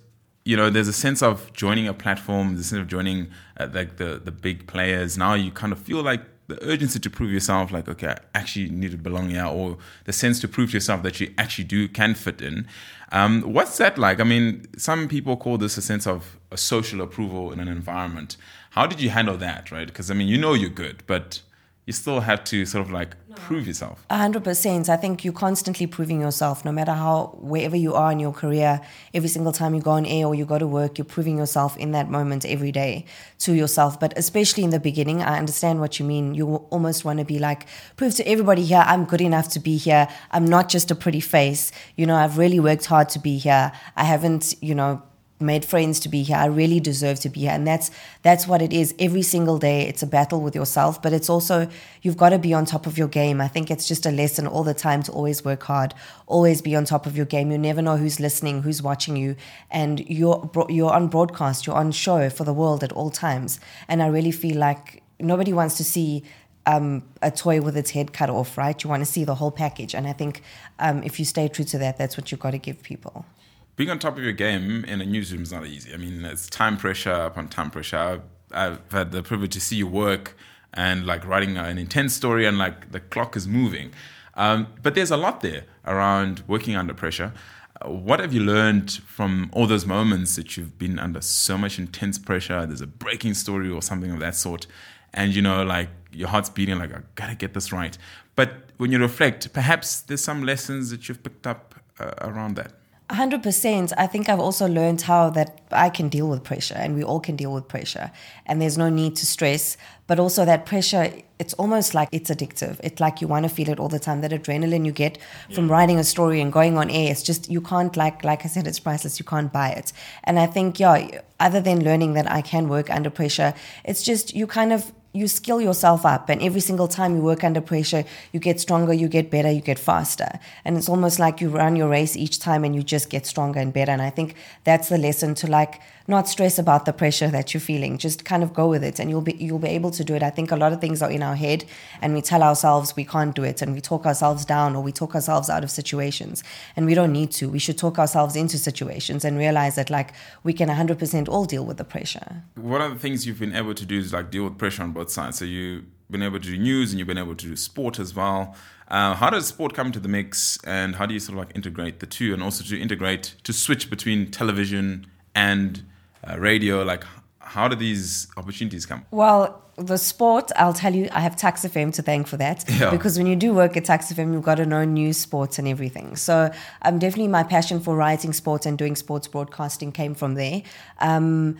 you 0.45 0.57
know, 0.57 0.69
there's 0.69 0.87
a 0.87 0.93
sense 0.93 1.21
of 1.21 1.51
joining 1.53 1.87
a 1.87 1.93
platform, 1.93 2.55
a 2.55 2.63
sense 2.63 2.79
of 2.81 2.87
joining 2.87 3.27
uh, 3.57 3.67
like 3.71 3.97
the 3.97 4.19
the 4.23 4.31
big 4.31 4.65
players. 4.65 5.17
Now 5.17 5.33
you 5.33 5.51
kind 5.51 5.73
of 5.73 5.79
feel 5.79 6.01
like 6.01 6.21
the 6.47 6.61
urgency 6.63 6.99
to 6.99 7.09
prove 7.09 7.31
yourself, 7.31 7.71
like 7.71 7.87
okay, 7.87 8.07
I 8.07 8.17
actually 8.35 8.69
need 8.69 8.91
to 8.91 8.97
belong 8.97 9.29
here, 9.29 9.45
or 9.45 9.77
the 10.05 10.13
sense 10.13 10.39
to 10.41 10.47
prove 10.47 10.69
to 10.71 10.77
yourself 10.77 11.03
that 11.03 11.19
you 11.19 11.33
actually 11.37 11.65
do 11.65 11.87
can 11.87 12.15
fit 12.15 12.41
in. 12.41 12.67
Um, 13.11 13.41
what's 13.41 13.77
that 13.77 13.97
like? 13.97 14.19
I 14.19 14.23
mean, 14.23 14.65
some 14.77 15.07
people 15.07 15.37
call 15.37 15.57
this 15.57 15.77
a 15.77 15.81
sense 15.81 16.07
of 16.07 16.39
a 16.51 16.57
social 16.57 17.01
approval 17.01 17.51
in 17.51 17.59
an 17.59 17.67
environment. 17.67 18.37
How 18.73 18.87
did 18.87 18.99
you 18.99 19.11
handle 19.11 19.37
that, 19.37 19.71
right? 19.71 19.85
Because 19.85 20.09
I 20.09 20.15
mean, 20.15 20.27
you 20.27 20.39
know 20.39 20.55
you're 20.55 20.71
good, 20.71 21.03
but 21.05 21.41
you 21.85 21.93
still 21.93 22.21
have 22.21 22.43
to 22.45 22.65
sort 22.65 22.83
of 22.83 22.91
like 22.91 23.15
no. 23.29 23.35
prove 23.35 23.67
yourself. 23.67 24.03
A 24.09 24.17
hundred 24.17 24.43
percent. 24.43 24.89
I 24.89 24.97
think 24.97 25.23
you're 25.23 25.31
constantly 25.31 25.85
proving 25.85 26.19
yourself, 26.19 26.65
no 26.65 26.71
matter 26.71 26.93
how 26.93 27.37
wherever 27.39 27.75
you 27.75 27.93
are 27.93 28.11
in 28.11 28.19
your 28.19 28.33
career. 28.33 28.81
Every 29.13 29.29
single 29.29 29.51
time 29.51 29.75
you 29.75 29.81
go 29.81 29.91
on 29.91 30.07
air 30.07 30.25
or 30.25 30.33
you 30.33 30.45
go 30.45 30.57
to 30.57 30.65
work, 30.65 30.97
you're 30.97 31.05
proving 31.05 31.37
yourself 31.37 31.77
in 31.77 31.91
that 31.91 32.09
moment 32.09 32.45
every 32.45 32.71
day 32.71 33.05
to 33.39 33.53
yourself. 33.53 33.99
But 33.99 34.17
especially 34.17 34.63
in 34.63 34.71
the 34.71 34.79
beginning, 34.79 35.21
I 35.21 35.37
understand 35.37 35.79
what 35.79 35.99
you 35.99 36.05
mean. 36.05 36.33
You 36.33 36.55
almost 36.71 37.05
want 37.05 37.19
to 37.19 37.25
be 37.25 37.37
like, 37.37 37.67
prove 37.95 38.15
to 38.15 38.27
everybody 38.27 38.65
here, 38.65 38.83
I'm 38.87 39.05
good 39.05 39.21
enough 39.21 39.49
to 39.49 39.59
be 39.59 39.77
here. 39.77 40.07
I'm 40.31 40.45
not 40.45 40.67
just 40.67 40.89
a 40.89 40.95
pretty 40.95 41.19
face. 41.19 41.71
You 41.95 42.07
know, 42.07 42.15
I've 42.15 42.39
really 42.39 42.59
worked 42.59 42.85
hard 42.85 43.09
to 43.09 43.19
be 43.19 43.37
here. 43.37 43.71
I 43.95 44.03
haven't, 44.03 44.55
you 44.61 44.73
know 44.73 45.03
made 45.43 45.65
friends 45.65 45.99
to 45.99 46.09
be 46.09 46.23
here. 46.23 46.37
I 46.37 46.45
really 46.45 46.79
deserve 46.79 47.19
to 47.21 47.29
be 47.29 47.41
here. 47.41 47.51
And 47.51 47.67
that's 47.67 47.91
that's 48.21 48.47
what 48.47 48.61
it 48.61 48.73
is. 48.73 48.95
Every 48.97 49.21
single 49.21 49.59
day 49.59 49.87
it's 49.87 50.01
a 50.01 50.07
battle 50.07 50.41
with 50.41 50.55
yourself, 50.55 51.01
but 51.01 51.13
it's 51.13 51.29
also 51.29 51.67
you've 52.01 52.17
got 52.17 52.29
to 52.29 52.39
be 52.39 52.53
on 52.53 52.65
top 52.65 52.87
of 52.87 52.97
your 52.97 53.07
game. 53.07 53.41
I 53.41 53.47
think 53.47 53.69
it's 53.69 53.87
just 53.87 54.05
a 54.05 54.11
lesson 54.11 54.47
all 54.47 54.63
the 54.63 54.73
time 54.73 55.03
to 55.03 55.11
always 55.11 55.45
work 55.45 55.63
hard, 55.63 55.93
always 56.25 56.61
be 56.61 56.75
on 56.75 56.85
top 56.85 57.05
of 57.05 57.15
your 57.15 57.25
game. 57.25 57.51
You 57.51 57.57
never 57.57 57.81
know 57.81 57.97
who's 57.97 58.19
listening, 58.19 58.63
who's 58.63 58.81
watching 58.81 59.15
you, 59.15 59.35
and 59.69 59.99
you're 60.09 60.49
you're 60.69 60.93
on 60.93 61.07
broadcast, 61.07 61.67
you're 61.67 61.75
on 61.75 61.91
show 61.91 62.29
for 62.29 62.43
the 62.43 62.53
world 62.53 62.83
at 62.83 62.91
all 62.93 63.09
times. 63.09 63.59
And 63.87 64.01
I 64.01 64.07
really 64.07 64.31
feel 64.31 64.57
like 64.57 65.03
nobody 65.19 65.53
wants 65.53 65.77
to 65.77 65.83
see 65.83 66.23
um, 66.65 67.03
a 67.21 67.29
toy 67.29 67.61
with 67.61 67.75
its 67.75 67.91
head 67.91 68.13
cut 68.13 68.29
off, 68.29 68.57
right? 68.57 68.81
You 68.83 68.89
want 68.89 69.01
to 69.01 69.11
see 69.11 69.23
the 69.25 69.35
whole 69.35 69.51
package. 69.51 69.93
And 69.93 70.07
I 70.07 70.13
think 70.13 70.41
um, 70.79 71.03
if 71.03 71.19
you 71.19 71.25
stay 71.25 71.47
true 71.47 71.65
to 71.65 71.77
that, 71.79 71.97
that's 71.97 72.17
what 72.17 72.31
you've 72.31 72.39
got 72.39 72.51
to 72.51 72.57
give 72.57 72.81
people 72.83 73.25
being 73.75 73.89
on 73.89 73.99
top 73.99 74.17
of 74.17 74.23
your 74.23 74.33
game 74.33 74.85
in 74.85 75.01
a 75.01 75.05
newsroom 75.05 75.43
is 75.43 75.51
not 75.51 75.65
easy. 75.65 75.93
I 75.93 75.97
mean, 75.97 76.23
it's 76.25 76.49
time 76.49 76.77
pressure 76.77 77.11
upon 77.11 77.47
time 77.49 77.71
pressure. 77.71 78.21
I've, 78.51 78.79
had 78.91 79.11
the 79.11 79.23
privilege 79.23 79.53
to 79.53 79.61
see 79.61 79.77
you 79.77 79.87
work 79.87 80.37
and 80.73 81.07
like 81.07 81.25
writing 81.25 81.57
an 81.57 81.77
intense 81.77 82.13
story, 82.13 82.45
and 82.45 82.57
like 82.57 82.91
the 82.91 82.99
clock 82.99 83.35
is 83.35 83.47
moving. 83.47 83.91
Um, 84.35 84.67
but 84.81 84.95
there's 84.95 85.11
a 85.11 85.17
lot 85.17 85.41
there 85.41 85.65
around 85.85 86.43
working 86.47 86.75
under 86.75 86.93
pressure. 86.93 87.33
Uh, 87.81 87.89
what 87.89 88.19
have 88.19 88.33
you 88.33 88.41
learned 88.41 88.91
from 88.91 89.49
all 89.53 89.67
those 89.67 89.85
moments 89.85 90.35
that 90.35 90.57
you've 90.57 90.77
been 90.77 90.99
under 90.99 91.21
so 91.21 91.57
much 91.57 91.79
intense 91.79 92.17
pressure? 92.19 92.65
There's 92.65 92.81
a 92.81 92.87
breaking 92.87 93.33
story 93.33 93.69
or 93.69 93.81
something 93.81 94.11
of 94.11 94.19
that 94.19 94.35
sort, 94.35 94.67
and 95.13 95.33
you 95.33 95.41
know, 95.41 95.63
like 95.63 95.89
your 96.11 96.27
heart's 96.27 96.49
beating, 96.49 96.77
like 96.77 96.93
I 96.93 97.01
gotta 97.15 97.35
get 97.35 97.53
this 97.53 97.71
right. 97.71 97.97
But 98.35 98.69
when 98.77 98.91
you 98.91 98.99
reflect, 98.99 99.51
perhaps 99.53 100.01
there's 100.01 100.23
some 100.23 100.43
lessons 100.43 100.89
that 100.91 101.07
you've 101.07 101.23
picked 101.23 101.47
up 101.47 101.75
uh, 101.99 102.13
around 102.21 102.55
that. 102.55 102.73
100%. 103.13 103.93
I 103.97 104.07
think 104.07 104.27
I've 104.27 104.39
also 104.39 104.67
learned 104.67 105.01
how 105.01 105.29
that 105.31 105.61
I 105.71 105.89
can 105.89 106.09
deal 106.09 106.27
with 106.27 106.43
pressure 106.43 106.75
and 106.75 106.95
we 106.95 107.03
all 107.03 107.19
can 107.19 107.35
deal 107.35 107.53
with 107.53 107.67
pressure. 107.67 108.11
And 108.45 108.61
there's 108.61 108.77
no 108.77 108.89
need 108.89 109.15
to 109.17 109.25
stress. 109.25 109.77
But 110.07 110.19
also, 110.19 110.43
that 110.45 110.65
pressure, 110.65 111.13
it's 111.39 111.53
almost 111.53 111.93
like 111.93 112.09
it's 112.11 112.29
addictive. 112.29 112.79
It's 112.83 112.99
like 112.99 113.21
you 113.21 113.27
want 113.27 113.43
to 113.43 113.49
feel 113.49 113.69
it 113.69 113.79
all 113.79 113.87
the 113.87 113.99
time. 113.99 114.21
That 114.21 114.31
adrenaline 114.31 114.85
you 114.85 114.91
get 114.91 115.17
yeah. 115.47 115.55
from 115.55 115.71
writing 115.71 115.97
a 115.97 116.03
story 116.03 116.41
and 116.41 116.51
going 116.51 116.77
on 116.77 116.89
air, 116.89 117.11
it's 117.11 117.23
just, 117.23 117.49
you 117.49 117.61
can't, 117.61 117.95
like, 117.95 118.23
like 118.23 118.43
I 118.43 118.47
said, 118.47 118.67
it's 118.67 118.79
priceless. 118.79 119.19
You 119.19 119.25
can't 119.25 119.53
buy 119.53 119.69
it. 119.69 119.93
And 120.25 120.39
I 120.39 120.47
think, 120.47 120.79
yeah, 120.79 121.21
other 121.39 121.61
than 121.61 121.83
learning 121.83 122.13
that 122.13 122.29
I 122.29 122.41
can 122.41 122.67
work 122.67 122.89
under 122.89 123.09
pressure, 123.09 123.53
it's 123.85 124.03
just 124.03 124.35
you 124.35 124.47
kind 124.47 124.73
of 124.73 124.91
you 125.13 125.27
skill 125.27 125.61
yourself 125.61 126.05
up 126.05 126.27
and 126.27 126.41
every 126.41 126.59
single 126.59 126.87
time 126.87 127.15
you 127.15 127.21
work 127.21 127.43
under 127.43 127.61
pressure 127.61 128.03
you 128.31 128.39
get 128.39 128.59
stronger 128.59 128.93
you 128.93 129.07
get 129.07 129.29
better 129.29 129.51
you 129.51 129.61
get 129.61 129.79
faster. 129.79 130.39
And 130.65 130.75
it's 130.77 130.89
almost 130.89 131.19
like 131.19 131.39
you 131.39 131.49
run 131.49 131.75
your 131.75 131.87
race 131.87 132.17
each 132.17 132.39
time 132.39 132.63
and 132.63 132.75
you 132.75 132.83
just 132.83 133.09
get 133.09 133.25
stronger 133.25 133.59
and 133.59 133.71
better. 133.71 133.91
And 133.91 134.01
i 134.01 134.09
think 134.09 134.35
that's 134.63 134.89
the 134.89 134.97
lesson 134.97 135.35
to 135.35 135.47
like 135.47 135.81
not 136.07 136.27
stress 136.27 136.59
about 136.59 136.85
the 136.85 136.93
pressure 136.93 137.29
that 137.29 137.53
you're 137.53 137.61
feeling. 137.61 137.97
Just 137.97 138.25
kind 138.25 138.43
of 138.43 138.53
go 138.53 138.67
with 138.67 138.83
it 138.83 138.99
and 138.99 139.09
you'll 139.09 139.21
be 139.21 139.33
you'll 139.33 139.59
be 139.59 139.69
able 139.69 139.91
to 139.91 140.03
do 140.03 140.15
it. 140.15 140.23
I 140.23 140.29
think 140.29 140.51
a 140.51 140.55
lot 140.55 140.73
of 140.73 140.81
things 140.81 141.01
are 141.01 141.09
in 141.09 141.23
our 141.23 141.35
head 141.35 141.65
and 142.01 142.13
we 142.13 142.21
tell 142.21 142.43
ourselves 142.43 142.95
we 142.95 143.05
can't 143.05 143.33
do 143.35 143.43
it 143.43 143.61
and 143.61 143.73
we 143.73 143.81
talk 143.81 144.05
ourselves 144.05 144.45
down 144.45 144.75
or 144.75 144.83
we 144.83 144.91
talk 144.91 145.15
ourselves 145.15 145.49
out 145.49 145.63
of 145.63 145.71
situations. 145.71 146.43
And 146.75 146.85
we 146.85 146.93
don't 146.93 147.13
need 147.13 147.31
to. 147.33 147.49
We 147.49 147.59
should 147.59 147.77
talk 147.77 147.99
ourselves 147.99 148.35
into 148.35 148.57
situations 148.57 149.23
and 149.23 149.37
realize 149.37 149.75
that 149.75 149.89
like 149.89 150.13
we 150.43 150.53
can 150.53 150.69
100% 150.69 151.29
all 151.29 151.45
deal 151.45 151.65
with 151.65 151.77
the 151.77 151.85
pressure. 151.85 152.43
One 152.55 152.81
of 152.81 152.93
the 152.93 152.99
things 152.99 153.25
you've 153.25 153.39
been 153.39 153.55
able 153.55 153.73
to 153.73 153.85
do 153.85 153.99
is 153.99 154.13
like 154.13 154.31
deal 154.31 154.43
with 154.43 154.57
pressure 154.57 154.83
on 154.83 154.91
both 154.91 155.09
sides. 155.09 155.39
So 155.39 155.45
you've 155.45 155.85
been 156.11 156.23
able 156.23 156.39
to 156.39 156.47
do 156.47 156.57
news 156.57 156.91
and 156.91 156.99
you've 156.99 157.07
been 157.07 157.17
able 157.17 157.35
to 157.35 157.47
do 157.47 157.55
sport 157.55 157.99
as 157.99 158.13
well. 158.13 158.55
Uh, 158.89 159.15
how 159.15 159.29
does 159.29 159.47
sport 159.47 159.73
come 159.73 159.87
into 159.87 159.99
the 159.99 160.09
mix 160.09 160.59
and 160.65 160.95
how 160.95 161.05
do 161.05 161.13
you 161.13 161.19
sort 161.19 161.39
of 161.39 161.45
like 161.45 161.55
integrate 161.55 161.99
the 161.99 162.05
two 162.05 162.33
and 162.33 162.43
also 162.43 162.63
to 162.63 162.79
integrate 162.79 163.35
to 163.43 163.53
switch 163.53 163.89
between 163.89 164.29
television 164.29 165.07
and 165.33 165.83
uh, 166.29 166.39
radio? 166.39 166.83
Like, 166.83 167.03
how 167.39 167.67
do 167.67 167.75
these 167.75 168.27
opportunities 168.37 168.85
come? 168.85 169.05
Well, 169.11 169.61
the 169.75 169.97
sport, 169.97 170.51
I'll 170.55 170.73
tell 170.73 170.93
you, 170.93 171.09
I 171.11 171.19
have 171.21 171.35
Tuks 171.35 171.63
FM 171.63 171.93
to 171.95 172.01
thank 172.01 172.27
for 172.27 172.37
that. 172.37 172.63
Yeah. 172.69 172.91
Because 172.91 173.17
when 173.17 173.27
you 173.27 173.35
do 173.35 173.53
work 173.53 173.75
at 173.75 173.85
Tuks 173.85 174.11
FM, 174.11 174.33
you've 174.33 174.43
got 174.43 174.55
to 174.55 174.65
know 174.65 174.83
news, 174.85 175.17
sports, 175.17 175.57
and 175.59 175.67
everything. 175.67 176.15
So, 176.15 176.51
um, 176.83 176.99
definitely 176.99 177.27
my 177.27 177.43
passion 177.43 177.79
for 177.79 177.95
writing 177.95 178.33
sports 178.33 178.65
and 178.65 178.77
doing 178.77 178.95
sports 178.95 179.27
broadcasting 179.27 179.91
came 179.91 180.15
from 180.15 180.35
there. 180.35 180.61
Um, 180.99 181.57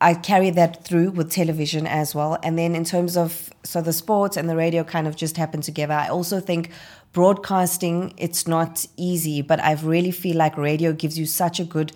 I 0.00 0.14
carry 0.14 0.50
that 0.50 0.84
through 0.84 1.12
with 1.12 1.30
television 1.30 1.86
as 1.86 2.14
well. 2.14 2.38
And 2.42 2.58
then 2.58 2.74
in 2.74 2.84
terms 2.84 3.16
of 3.16 3.50
so 3.62 3.80
the 3.80 3.92
sports 3.92 4.36
and 4.36 4.48
the 4.48 4.56
radio 4.56 4.84
kind 4.84 5.06
of 5.06 5.16
just 5.16 5.36
happen 5.36 5.62
together. 5.62 5.94
I 5.94 6.08
also 6.08 6.40
think 6.40 6.70
broadcasting 7.12 8.12
it's 8.18 8.46
not 8.46 8.86
easy, 8.96 9.40
but 9.40 9.60
I 9.60 9.72
really 9.74 10.10
feel 10.10 10.36
like 10.36 10.58
radio 10.58 10.92
gives 10.92 11.18
you 11.18 11.24
such 11.24 11.58
a 11.58 11.64
good 11.64 11.92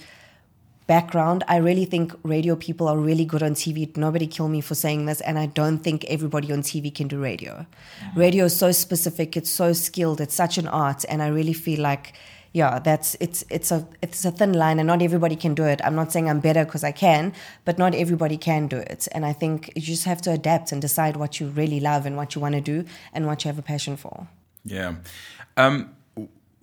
background. 0.88 1.44
I 1.46 1.58
really 1.58 1.84
think 1.84 2.12
radio 2.24 2.56
people 2.56 2.88
are 2.88 2.98
really 2.98 3.24
good 3.24 3.42
on 3.44 3.54
TV. 3.54 3.96
Nobody 3.96 4.26
kill 4.26 4.48
me 4.48 4.60
for 4.60 4.74
saying 4.74 5.06
this, 5.06 5.20
and 5.20 5.38
I 5.38 5.46
don't 5.46 5.78
think 5.78 6.04
everybody 6.06 6.50
on 6.52 6.62
TV 6.62 6.92
can 6.92 7.06
do 7.06 7.22
radio. 7.22 7.66
Mm-hmm. 8.00 8.18
Radio 8.18 8.44
is 8.46 8.56
so 8.56 8.72
specific, 8.72 9.36
it's 9.36 9.50
so 9.50 9.72
skilled, 9.72 10.20
it's 10.20 10.34
such 10.34 10.58
an 10.58 10.66
art, 10.66 11.04
and 11.08 11.22
I 11.22 11.28
really 11.28 11.52
feel 11.52 11.80
like 11.80 12.14
yeah, 12.54 12.78
that's 12.78 13.14
it's 13.20 13.44
it's 13.50 13.70
a 13.70 13.86
it's 14.00 14.24
a 14.24 14.30
thin 14.30 14.54
line, 14.54 14.78
and 14.80 14.86
not 14.86 15.02
everybody 15.02 15.36
can 15.36 15.54
do 15.54 15.64
it. 15.64 15.80
I'm 15.84 15.94
not 15.94 16.10
saying 16.10 16.28
I'm 16.30 16.40
better 16.40 16.64
because 16.64 16.82
I 16.82 16.92
can, 16.92 17.34
but 17.66 17.78
not 17.78 17.94
everybody 17.94 18.38
can 18.38 18.66
do 18.68 18.78
it. 18.78 19.06
And 19.12 19.26
I 19.26 19.34
think 19.34 19.70
you 19.76 19.82
just 19.82 20.04
have 20.06 20.22
to 20.22 20.32
adapt 20.32 20.72
and 20.72 20.80
decide 20.80 21.16
what 21.16 21.38
you 21.38 21.48
really 21.48 21.78
love 21.78 22.06
and 22.06 22.16
what 22.16 22.34
you 22.34 22.40
want 22.40 22.54
to 22.54 22.62
do 22.62 22.84
and 23.12 23.26
what 23.26 23.44
you 23.44 23.48
have 23.50 23.58
a 23.58 23.62
passion 23.62 23.96
for. 23.98 24.26
Yeah. 24.64 24.94
Um, 25.58 25.94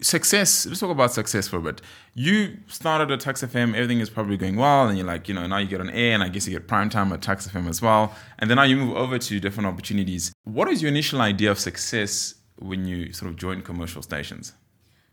success 0.01 0.65
let's 0.65 0.79
talk 0.79 0.89
about 0.89 1.11
success 1.13 1.47
for 1.47 1.57
a 1.57 1.61
bit 1.61 1.81
you 2.13 2.57
started 2.67 3.09
at 3.11 3.19
Tuks 3.21 3.43
FM 3.43 3.69
everything 3.69 3.99
is 4.01 4.09
probably 4.09 4.35
going 4.35 4.57
well 4.57 4.87
and 4.87 4.97
you're 4.97 5.07
like 5.07 5.27
you 5.29 5.33
know 5.33 5.47
now 5.47 5.57
you 5.57 5.67
get 5.67 5.79
on 5.79 5.89
air 5.89 6.13
and 6.13 6.21
i 6.21 6.27
guess 6.27 6.45
you 6.45 6.53
get 6.53 6.67
prime 6.67 6.89
time 6.89 7.13
at 7.13 7.21
Tuks 7.21 7.47
FM 7.47 7.69
as 7.69 7.81
well 7.81 8.13
and 8.39 8.49
then 8.49 8.57
now 8.57 8.63
you 8.63 8.75
move 8.75 8.97
over 8.97 9.17
to 9.17 9.39
different 9.39 9.67
opportunities 9.67 10.33
what 10.43 10.67
is 10.67 10.81
your 10.81 10.89
initial 10.89 11.21
idea 11.21 11.49
of 11.49 11.59
success 11.59 12.35
when 12.59 12.85
you 12.85 13.13
sort 13.13 13.29
of 13.29 13.37
join 13.37 13.61
commercial 13.61 14.01
stations 14.01 14.53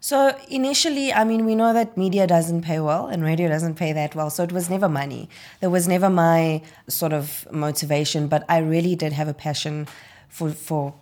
so 0.05 0.37
initially, 0.49 1.13
I 1.13 1.23
mean, 1.23 1.45
we 1.45 1.55
know 1.55 1.73
that 1.73 1.97
media 1.97 2.27
doesn't 2.27 2.63
pay 2.63 2.81
well 2.81 3.07
and 3.07 3.23
radio 3.23 3.49
doesn't 3.49 3.77
pay 3.77 3.93
that 3.93 4.17
well. 4.17 4.31
So 4.31 4.43
it 4.43 4.51
was 4.51 4.69
never 4.69 4.89
money. 4.89 5.29
There 5.61 5.71
was 5.71 5.87
never 5.87 6.11
my 6.11 6.63
sort 6.89 7.13
of 7.13 7.47
motivation, 7.53 8.27
but 8.27 8.45
I 8.49 8.59
really 8.59 8.97
did 8.97 9.13
have 9.13 9.29
a 9.29 9.33
passion 9.33 9.87
for, 10.29 10.51
for 10.51 10.93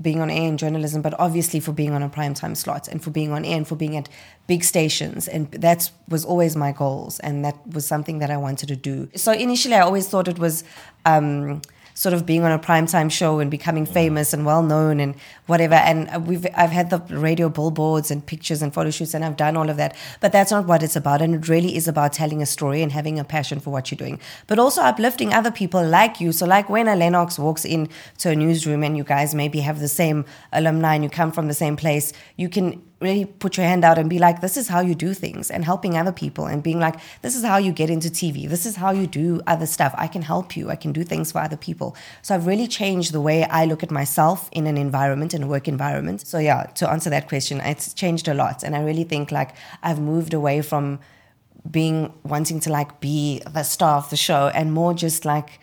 being 0.00 0.20
on 0.20 0.30
air 0.30 0.46
in 0.46 0.56
journalism, 0.56 1.02
but 1.02 1.18
obviously 1.18 1.60
for 1.60 1.72
being 1.72 1.92
on 1.92 2.02
a 2.02 2.08
prime 2.08 2.34
time 2.34 2.54
slot 2.54 2.86
and 2.88 3.02
for 3.02 3.10
being 3.10 3.32
on 3.32 3.44
air 3.44 3.56
and 3.56 3.66
for 3.66 3.76
being 3.76 3.96
at 3.96 4.08
big 4.46 4.62
stations. 4.62 5.26
And 5.26 5.50
that 5.52 5.90
was 6.08 6.24
always 6.24 6.56
my 6.56 6.72
goals. 6.72 7.18
And 7.20 7.44
that 7.44 7.56
was 7.74 7.86
something 7.86 8.20
that 8.20 8.30
I 8.30 8.36
wanted 8.36 8.68
to 8.68 8.76
do. 8.76 9.08
So 9.16 9.32
initially, 9.32 9.74
I 9.74 9.80
always 9.80 10.08
thought 10.08 10.28
it 10.28 10.38
was. 10.38 10.64
Um, 11.04 11.62
sort 12.00 12.14
of 12.14 12.24
being 12.24 12.44
on 12.44 12.50
a 12.50 12.58
primetime 12.58 13.12
show 13.12 13.40
and 13.40 13.50
becoming 13.50 13.86
mm. 13.86 13.92
famous 13.92 14.32
and 14.32 14.46
well 14.46 14.62
known 14.62 15.00
and 15.00 15.14
whatever. 15.48 15.74
And 15.74 16.26
we've 16.26 16.46
I've 16.56 16.70
had 16.70 16.88
the 16.88 16.98
radio 17.14 17.50
billboards 17.50 18.10
and 18.10 18.24
pictures 18.24 18.62
and 18.62 18.72
photo 18.72 18.90
shoots 18.90 19.12
and 19.12 19.22
I've 19.22 19.36
done 19.36 19.54
all 19.54 19.68
of 19.68 19.76
that. 19.76 19.94
But 20.20 20.32
that's 20.32 20.50
not 20.50 20.64
what 20.64 20.82
it's 20.82 20.96
about. 20.96 21.20
And 21.20 21.34
it 21.34 21.46
really 21.46 21.76
is 21.76 21.86
about 21.86 22.14
telling 22.14 22.40
a 22.40 22.46
story 22.46 22.80
and 22.80 22.90
having 22.90 23.18
a 23.18 23.24
passion 23.24 23.60
for 23.60 23.68
what 23.68 23.90
you're 23.90 23.98
doing. 23.98 24.18
But 24.46 24.58
also 24.58 24.80
uplifting 24.80 25.34
other 25.34 25.50
people 25.50 25.86
like 25.86 26.22
you. 26.22 26.32
So 26.32 26.46
like 26.46 26.70
when 26.70 26.88
a 26.88 26.96
Lennox 26.96 27.38
walks 27.38 27.66
in 27.66 27.90
to 28.16 28.30
a 28.30 28.34
newsroom 28.34 28.82
and 28.82 28.96
you 28.96 29.04
guys 29.04 29.34
maybe 29.34 29.60
have 29.60 29.78
the 29.78 29.88
same 29.88 30.24
alumni 30.54 30.94
and 30.94 31.04
you 31.04 31.10
come 31.10 31.30
from 31.30 31.48
the 31.48 31.54
same 31.54 31.76
place, 31.76 32.14
you 32.38 32.48
can 32.48 32.80
really 33.00 33.24
put 33.24 33.56
your 33.56 33.66
hand 33.66 33.84
out 33.84 33.98
and 33.98 34.10
be 34.10 34.18
like, 34.18 34.42
this 34.42 34.56
is 34.56 34.68
how 34.68 34.80
you 34.80 34.94
do 34.94 35.14
things, 35.14 35.50
and 35.50 35.64
helping 35.64 35.96
other 35.96 36.12
people 36.12 36.46
and 36.46 36.62
being 36.62 36.78
like, 36.78 36.96
this 37.22 37.34
is 37.34 37.42
how 37.42 37.56
you 37.56 37.72
get 37.72 37.88
into 37.88 38.08
TV. 38.08 38.48
This 38.48 38.66
is 38.66 38.76
how 38.76 38.90
you 38.90 39.06
do 39.06 39.40
other 39.46 39.66
stuff. 39.66 39.94
I 39.96 40.06
can 40.06 40.22
help 40.22 40.56
you. 40.56 40.70
I 40.70 40.76
can 40.76 40.92
do 40.92 41.02
things 41.02 41.32
for 41.32 41.38
other 41.38 41.56
people. 41.56 41.96
So 42.22 42.34
I've 42.34 42.46
really 42.46 42.66
changed 42.66 43.12
the 43.12 43.20
way 43.20 43.44
I 43.44 43.64
look 43.64 43.82
at 43.82 43.90
myself 43.90 44.48
in 44.52 44.66
an 44.66 44.76
environment, 44.76 45.32
in 45.32 45.42
a 45.42 45.46
work 45.46 45.66
environment. 45.66 46.26
So 46.26 46.38
yeah, 46.38 46.64
to 46.64 46.90
answer 46.90 47.08
that 47.10 47.28
question, 47.28 47.60
it's 47.60 47.94
changed 47.94 48.28
a 48.28 48.34
lot. 48.34 48.62
And 48.62 48.76
I 48.76 48.82
really 48.82 49.04
think 49.04 49.32
like 49.32 49.54
I've 49.82 50.00
moved 50.00 50.34
away 50.34 50.60
from 50.60 51.00
being 51.70 52.12
wanting 52.22 52.60
to 52.60 52.70
like 52.70 53.00
be 53.00 53.40
the 53.50 53.62
star 53.62 53.96
of 53.96 54.10
the 54.10 54.16
show 54.16 54.48
and 54.48 54.72
more 54.72 54.94
just 54.94 55.24
like 55.24 55.58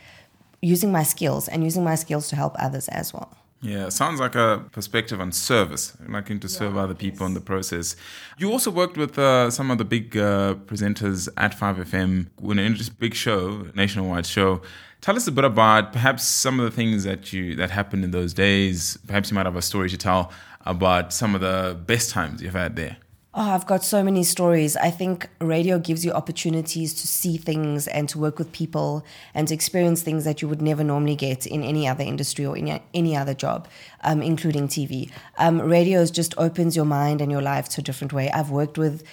using 0.62 0.91
my 0.91 1.03
skills 1.03 1.48
and 1.48 1.63
using 1.63 1.84
my 1.84 1.96
skills 1.96 2.27
to 2.29 2.36
help 2.36 2.56
others 2.58 2.88
as 2.89 3.13
well. 3.13 3.37
Yeah, 3.62 3.90
sounds 3.90 4.20
like 4.20 4.36
a 4.36 4.64
perspective 4.72 5.20
on 5.20 5.32
service, 5.32 5.98
liking 6.08 6.40
to 6.42 6.50
serve 6.50 6.76
yeah, 6.76 6.82
other 6.82 6.94
people 6.94 7.22
yes. 7.22 7.30
in 7.30 7.34
the 7.34 7.42
process. 7.42 7.96
You 8.38 8.52
also 8.52 8.70
worked 8.70 8.98
with 8.98 9.18
uh, 9.18 9.50
some 9.50 9.72
of 9.72 9.80
the 9.80 9.86
big 9.86 10.16
uh, 10.16 10.56
presenters 10.66 11.28
at 11.38 11.58
5FM 11.58 12.28
when 12.40 12.60
in 12.60 12.76
a 12.76 12.92
big 13.00 13.16
show, 13.16 13.68
nationwide 13.74 14.28
show. 14.28 14.62
Tell 15.02 15.16
us 15.16 15.28
a 15.28 15.32
bit 15.32 15.44
about 15.44 15.92
perhaps 15.92 16.24
some 16.24 16.60
of 16.60 16.66
the 16.66 16.76
things 16.76 17.04
that 17.04 17.34
you 17.34 17.56
that 17.56 17.72
happened 17.72 18.04
in 18.04 18.12
those 18.12 18.34
days. 18.34 18.98
Perhaps 19.08 19.32
you 19.32 19.36
might 19.36 19.46
have 19.46 19.56
a 19.56 19.62
story 19.62 19.90
to 19.90 19.98
tell 19.98 20.32
about 20.66 21.12
some 21.14 21.34
of 21.34 21.42
the 21.42 21.78
best 21.86 22.12
times 22.12 22.42
you've 22.42 22.54
had 22.54 22.76
there. 22.76 22.98
Oh, 23.39 23.51
I've 23.51 23.67
got 23.67 23.84
so 23.84 24.01
many 24.01 24.24
stories. 24.24 24.75
I 24.75 24.89
think 24.89 25.29
radio 25.39 25.77
gives 25.77 26.03
you 26.03 26.12
opportunities 26.12 26.96
to 26.96 27.06
see 27.06 27.38
things 27.38 27.88
and 27.88 28.10
to 28.10 28.17
work 28.17 28.39
with 28.39 28.51
people 28.51 29.06
and 29.36 29.48
to 29.48 29.53
experience 29.53 30.01
things 30.01 30.24
that 30.24 30.41
you 30.41 30.48
would 30.48 30.60
never 30.60 30.84
normally 30.84 31.15
get 31.15 31.46
in 31.46 31.62
any 31.62 31.88
other 31.88 32.03
industry 32.03 32.48
or 32.48 32.58
in 32.58 32.82
any 32.96 33.15
other 33.15 33.36
job, 33.36 33.67
um, 34.03 34.24
including 34.24 34.67
TV. 34.67 35.12
Um, 35.38 35.62
radio 35.62 36.03
just 36.08 36.34
opens 36.39 36.75
your 36.75 36.86
mind 36.86 37.22
and 37.22 37.32
your 37.32 37.44
life 37.44 37.70
to 37.70 37.82
a 37.82 37.84
different 37.84 38.12
way. 38.12 38.32
I've 38.32 38.50
worked 38.50 38.79
with 38.79 39.03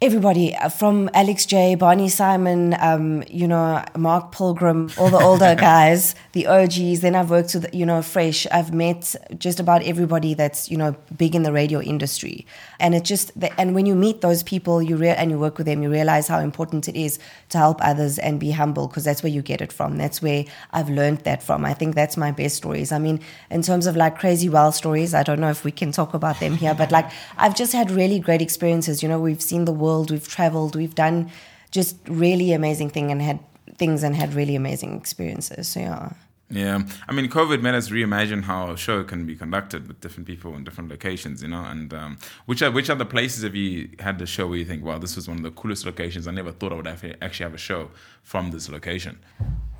everybody 0.00 0.54
uh, 0.54 0.68
from 0.68 1.10
Alex 1.12 1.44
Jay, 1.44 1.74
Barney 1.74 2.08
Simon, 2.08 2.76
um, 2.78 3.24
you 3.28 3.48
know, 3.48 3.84
Mark 3.96 4.30
Pilgrim, 4.30 4.90
all 4.96 5.10
the 5.10 5.18
older 5.18 5.54
guys, 5.58 6.14
the 6.32 6.46
OGs. 6.46 7.00
Then 7.00 7.16
I've 7.16 7.30
worked 7.30 7.52
with, 7.54 7.74
you 7.74 7.84
know, 7.84 8.00
Fresh. 8.00 8.46
I've 8.52 8.72
met 8.72 9.16
just 9.38 9.58
about 9.58 9.82
everybody 9.82 10.34
that's, 10.34 10.70
you 10.70 10.76
know, 10.76 10.94
big 11.16 11.34
in 11.34 11.42
the 11.42 11.52
radio 11.52 11.80
industry. 11.80 12.46
And 12.78 12.94
it 12.94 13.04
just, 13.04 13.32
and 13.58 13.74
when 13.74 13.86
you 13.86 13.96
meet 13.96 14.20
those 14.20 14.44
people, 14.44 14.80
you 14.80 15.02
and 15.02 15.32
you 15.32 15.38
work 15.38 15.58
with 15.58 15.66
them, 15.66 15.82
you 15.82 15.90
realize 15.90 16.28
how 16.28 16.38
important 16.38 16.88
it 16.88 16.96
is 16.96 17.18
to 17.48 17.58
help 17.58 17.78
others 17.80 18.20
and 18.20 18.38
be 18.38 18.52
humble 18.52 18.86
because 18.86 19.02
that's 19.02 19.24
where 19.24 19.32
you 19.32 19.42
get 19.42 19.60
it 19.60 19.72
from. 19.72 19.98
That's 19.98 20.22
where 20.22 20.44
I've 20.70 20.88
learned 20.88 21.18
that 21.20 21.42
from. 21.42 21.64
I 21.64 21.74
think 21.74 21.96
that's 21.96 22.16
my 22.16 22.30
best 22.30 22.54
stories. 22.54 22.92
I 22.92 23.00
mean, 23.00 23.18
in 23.50 23.62
terms 23.62 23.88
of 23.88 23.96
like 23.96 24.16
crazy 24.16 24.48
well 24.48 24.70
stories, 24.70 25.12
I 25.12 25.24
don't 25.24 25.40
know 25.40 25.50
if 25.50 25.64
we 25.64 25.72
can 25.72 25.90
talk 25.90 26.14
about 26.14 26.38
them 26.38 26.54
here, 26.54 26.74
but 26.74 26.92
like 26.92 27.10
I've 27.36 27.56
just 27.56 27.72
had 27.72 27.90
really 27.90 28.20
great 28.20 28.42
experiences. 28.42 29.02
You 29.02 29.08
know, 29.08 29.18
we've 29.18 29.42
seen 29.42 29.64
the 29.64 29.72
world 29.72 29.87
world, 29.88 30.10
we've 30.10 30.28
traveled, 30.28 30.76
we've 30.76 30.94
done 30.94 31.30
just 31.70 31.96
really 32.06 32.52
amazing 32.52 32.90
thing 32.90 33.10
and 33.12 33.20
had 33.20 33.38
things 33.76 34.02
and 34.02 34.14
had 34.14 34.34
really 34.34 34.56
amazing 34.56 34.96
experiences. 34.96 35.68
So 35.68 35.80
yeah. 35.80 36.12
Yeah, 36.50 36.80
I 37.06 37.12
mean, 37.12 37.28
COVID 37.28 37.60
made 37.60 37.74
us 37.74 37.90
reimagine 37.90 38.44
how 38.44 38.70
a 38.70 38.76
show 38.76 39.04
can 39.04 39.26
be 39.26 39.36
conducted 39.36 39.86
with 39.86 40.00
different 40.00 40.26
people 40.26 40.54
in 40.56 40.64
different 40.64 40.88
locations, 40.88 41.42
you 41.42 41.48
know. 41.48 41.62
And 41.62 41.92
um, 41.92 42.18
which 42.46 42.62
are 42.62 42.70
which 42.70 42.88
are 42.88 42.96
the 42.96 43.04
places 43.04 43.42
have 43.42 43.54
you 43.54 43.90
had 43.98 44.18
the 44.18 44.24
show 44.24 44.46
where 44.46 44.56
you 44.56 44.64
think, 44.64 44.82
wow, 44.82 44.96
this 44.96 45.14
was 45.14 45.28
one 45.28 45.36
of 45.36 45.42
the 45.42 45.50
coolest 45.50 45.84
locations? 45.84 46.26
I 46.26 46.30
never 46.30 46.50
thought 46.50 46.72
I 46.72 46.76
would 46.76 46.86
actually 46.86 47.44
have 47.44 47.52
a 47.52 47.58
show 47.58 47.90
from 48.22 48.50
this 48.50 48.70
location. 48.70 49.18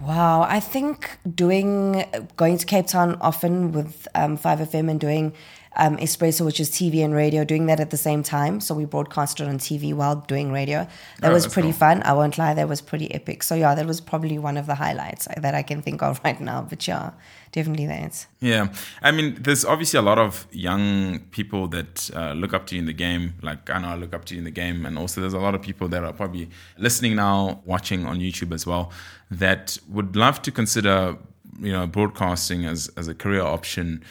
Wow, 0.00 0.42
I 0.42 0.60
think 0.60 1.18
doing 1.34 2.04
going 2.36 2.58
to 2.58 2.66
Cape 2.66 2.86
Town 2.86 3.16
often 3.22 3.72
with 3.72 4.06
um, 4.14 4.36
5FM 4.36 4.90
and 4.90 5.00
doing 5.00 5.32
um, 5.76 5.96
Expresso, 5.98 6.44
which 6.44 6.58
is 6.60 6.70
TV 6.70 7.04
and 7.04 7.14
radio, 7.14 7.44
doing 7.44 7.66
that 7.66 7.78
at 7.80 7.90
the 7.90 7.96
same 7.96 8.22
time. 8.22 8.60
So 8.60 8.74
we 8.74 8.84
broadcasted 8.84 9.46
on 9.48 9.58
TV 9.58 9.94
while 9.94 10.16
doing 10.16 10.50
radio. 10.52 10.86
That 11.20 11.30
Oh, 11.30 11.34
was 11.34 11.46
pretty 11.46 11.68
cool. 11.70 11.78
fun. 11.78 12.02
I 12.04 12.12
won't 12.14 12.36
lie, 12.38 12.54
that 12.54 12.68
was 12.68 12.80
pretty 12.80 13.12
epic. 13.14 13.42
So 13.42 13.54
yeah, 13.54 13.74
that 13.74 13.86
was 13.86 14.00
probably 14.00 14.38
one 14.38 14.56
of 14.56 14.66
the 14.66 14.74
highlights 14.74 15.28
that 15.36 15.54
I 15.54 15.62
can 15.62 15.82
think 15.82 16.02
of 16.02 16.20
right 16.24 16.40
now. 16.40 16.62
But 16.62 16.86
yeah, 16.88 17.10
definitely 17.52 17.86
that. 17.86 18.26
Yeah, 18.40 18.68
I 19.02 19.10
mean, 19.12 19.36
there's 19.40 19.64
obviously 19.64 19.98
a 19.98 20.02
lot 20.02 20.18
of 20.18 20.46
young 20.50 21.20
people 21.30 21.68
that 21.68 22.10
uh, 22.14 22.32
look 22.32 22.54
up 22.54 22.66
to 22.68 22.74
you 22.74 22.80
in 22.80 22.86
the 22.86 22.92
game. 22.92 23.34
Like 23.42 23.70
I 23.70 23.78
know 23.78 23.88
I 23.88 23.94
look 23.96 24.14
up 24.14 24.24
to 24.26 24.34
you 24.34 24.38
in 24.38 24.44
the 24.44 24.50
game, 24.50 24.84
and 24.86 24.98
also 24.98 25.20
there's 25.20 25.34
a 25.34 25.38
lot 25.38 25.54
of 25.54 25.62
people 25.62 25.88
that 25.88 26.02
are 26.02 26.12
probably 26.12 26.48
listening 26.78 27.16
now, 27.16 27.60
watching 27.64 28.06
on 28.06 28.18
YouTube 28.18 28.52
as 28.52 28.66
well, 28.66 28.90
that 29.30 29.76
would 29.88 30.16
love 30.16 30.40
to 30.42 30.50
consider, 30.50 31.16
you 31.60 31.72
know, 31.72 31.86
broadcasting 31.86 32.64
as 32.64 32.88
as 32.96 33.06
a 33.08 33.14
career 33.14 33.42
option, 33.42 34.02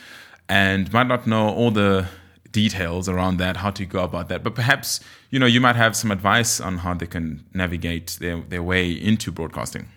and 0.49 0.91
might 0.93 1.07
not 1.07 1.27
know 1.27 1.49
all 1.49 1.71
the 1.71 2.07
details 2.51 3.07
around 3.09 3.37
that, 3.37 3.57
how 3.57 3.71
to 3.71 3.85
go 3.85 4.03
about 4.03 4.29
that. 4.29 4.43
But 4.43 4.55
perhaps 4.55 4.99
you 5.29 5.39
know 5.39 5.45
you 5.45 5.61
might 5.61 5.75
have 5.75 5.95
some 5.95 6.11
advice 6.11 6.59
on 6.59 6.79
how 6.79 6.93
they 6.93 7.07
can 7.07 7.45
navigate 7.53 8.17
their 8.19 8.41
their 8.41 8.63
way 8.63 8.91
into 8.91 9.31
broadcasting. 9.31 9.89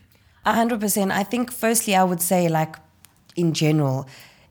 A 0.45 0.55
hundred 0.55 0.81
percent. 0.81 1.13
I 1.13 1.23
think 1.23 1.53
firstly 1.53 1.95
I 1.95 2.05
would 2.05 2.23
say 2.23 2.49
like 2.49 2.77
in 3.37 3.53
general, 3.53 4.09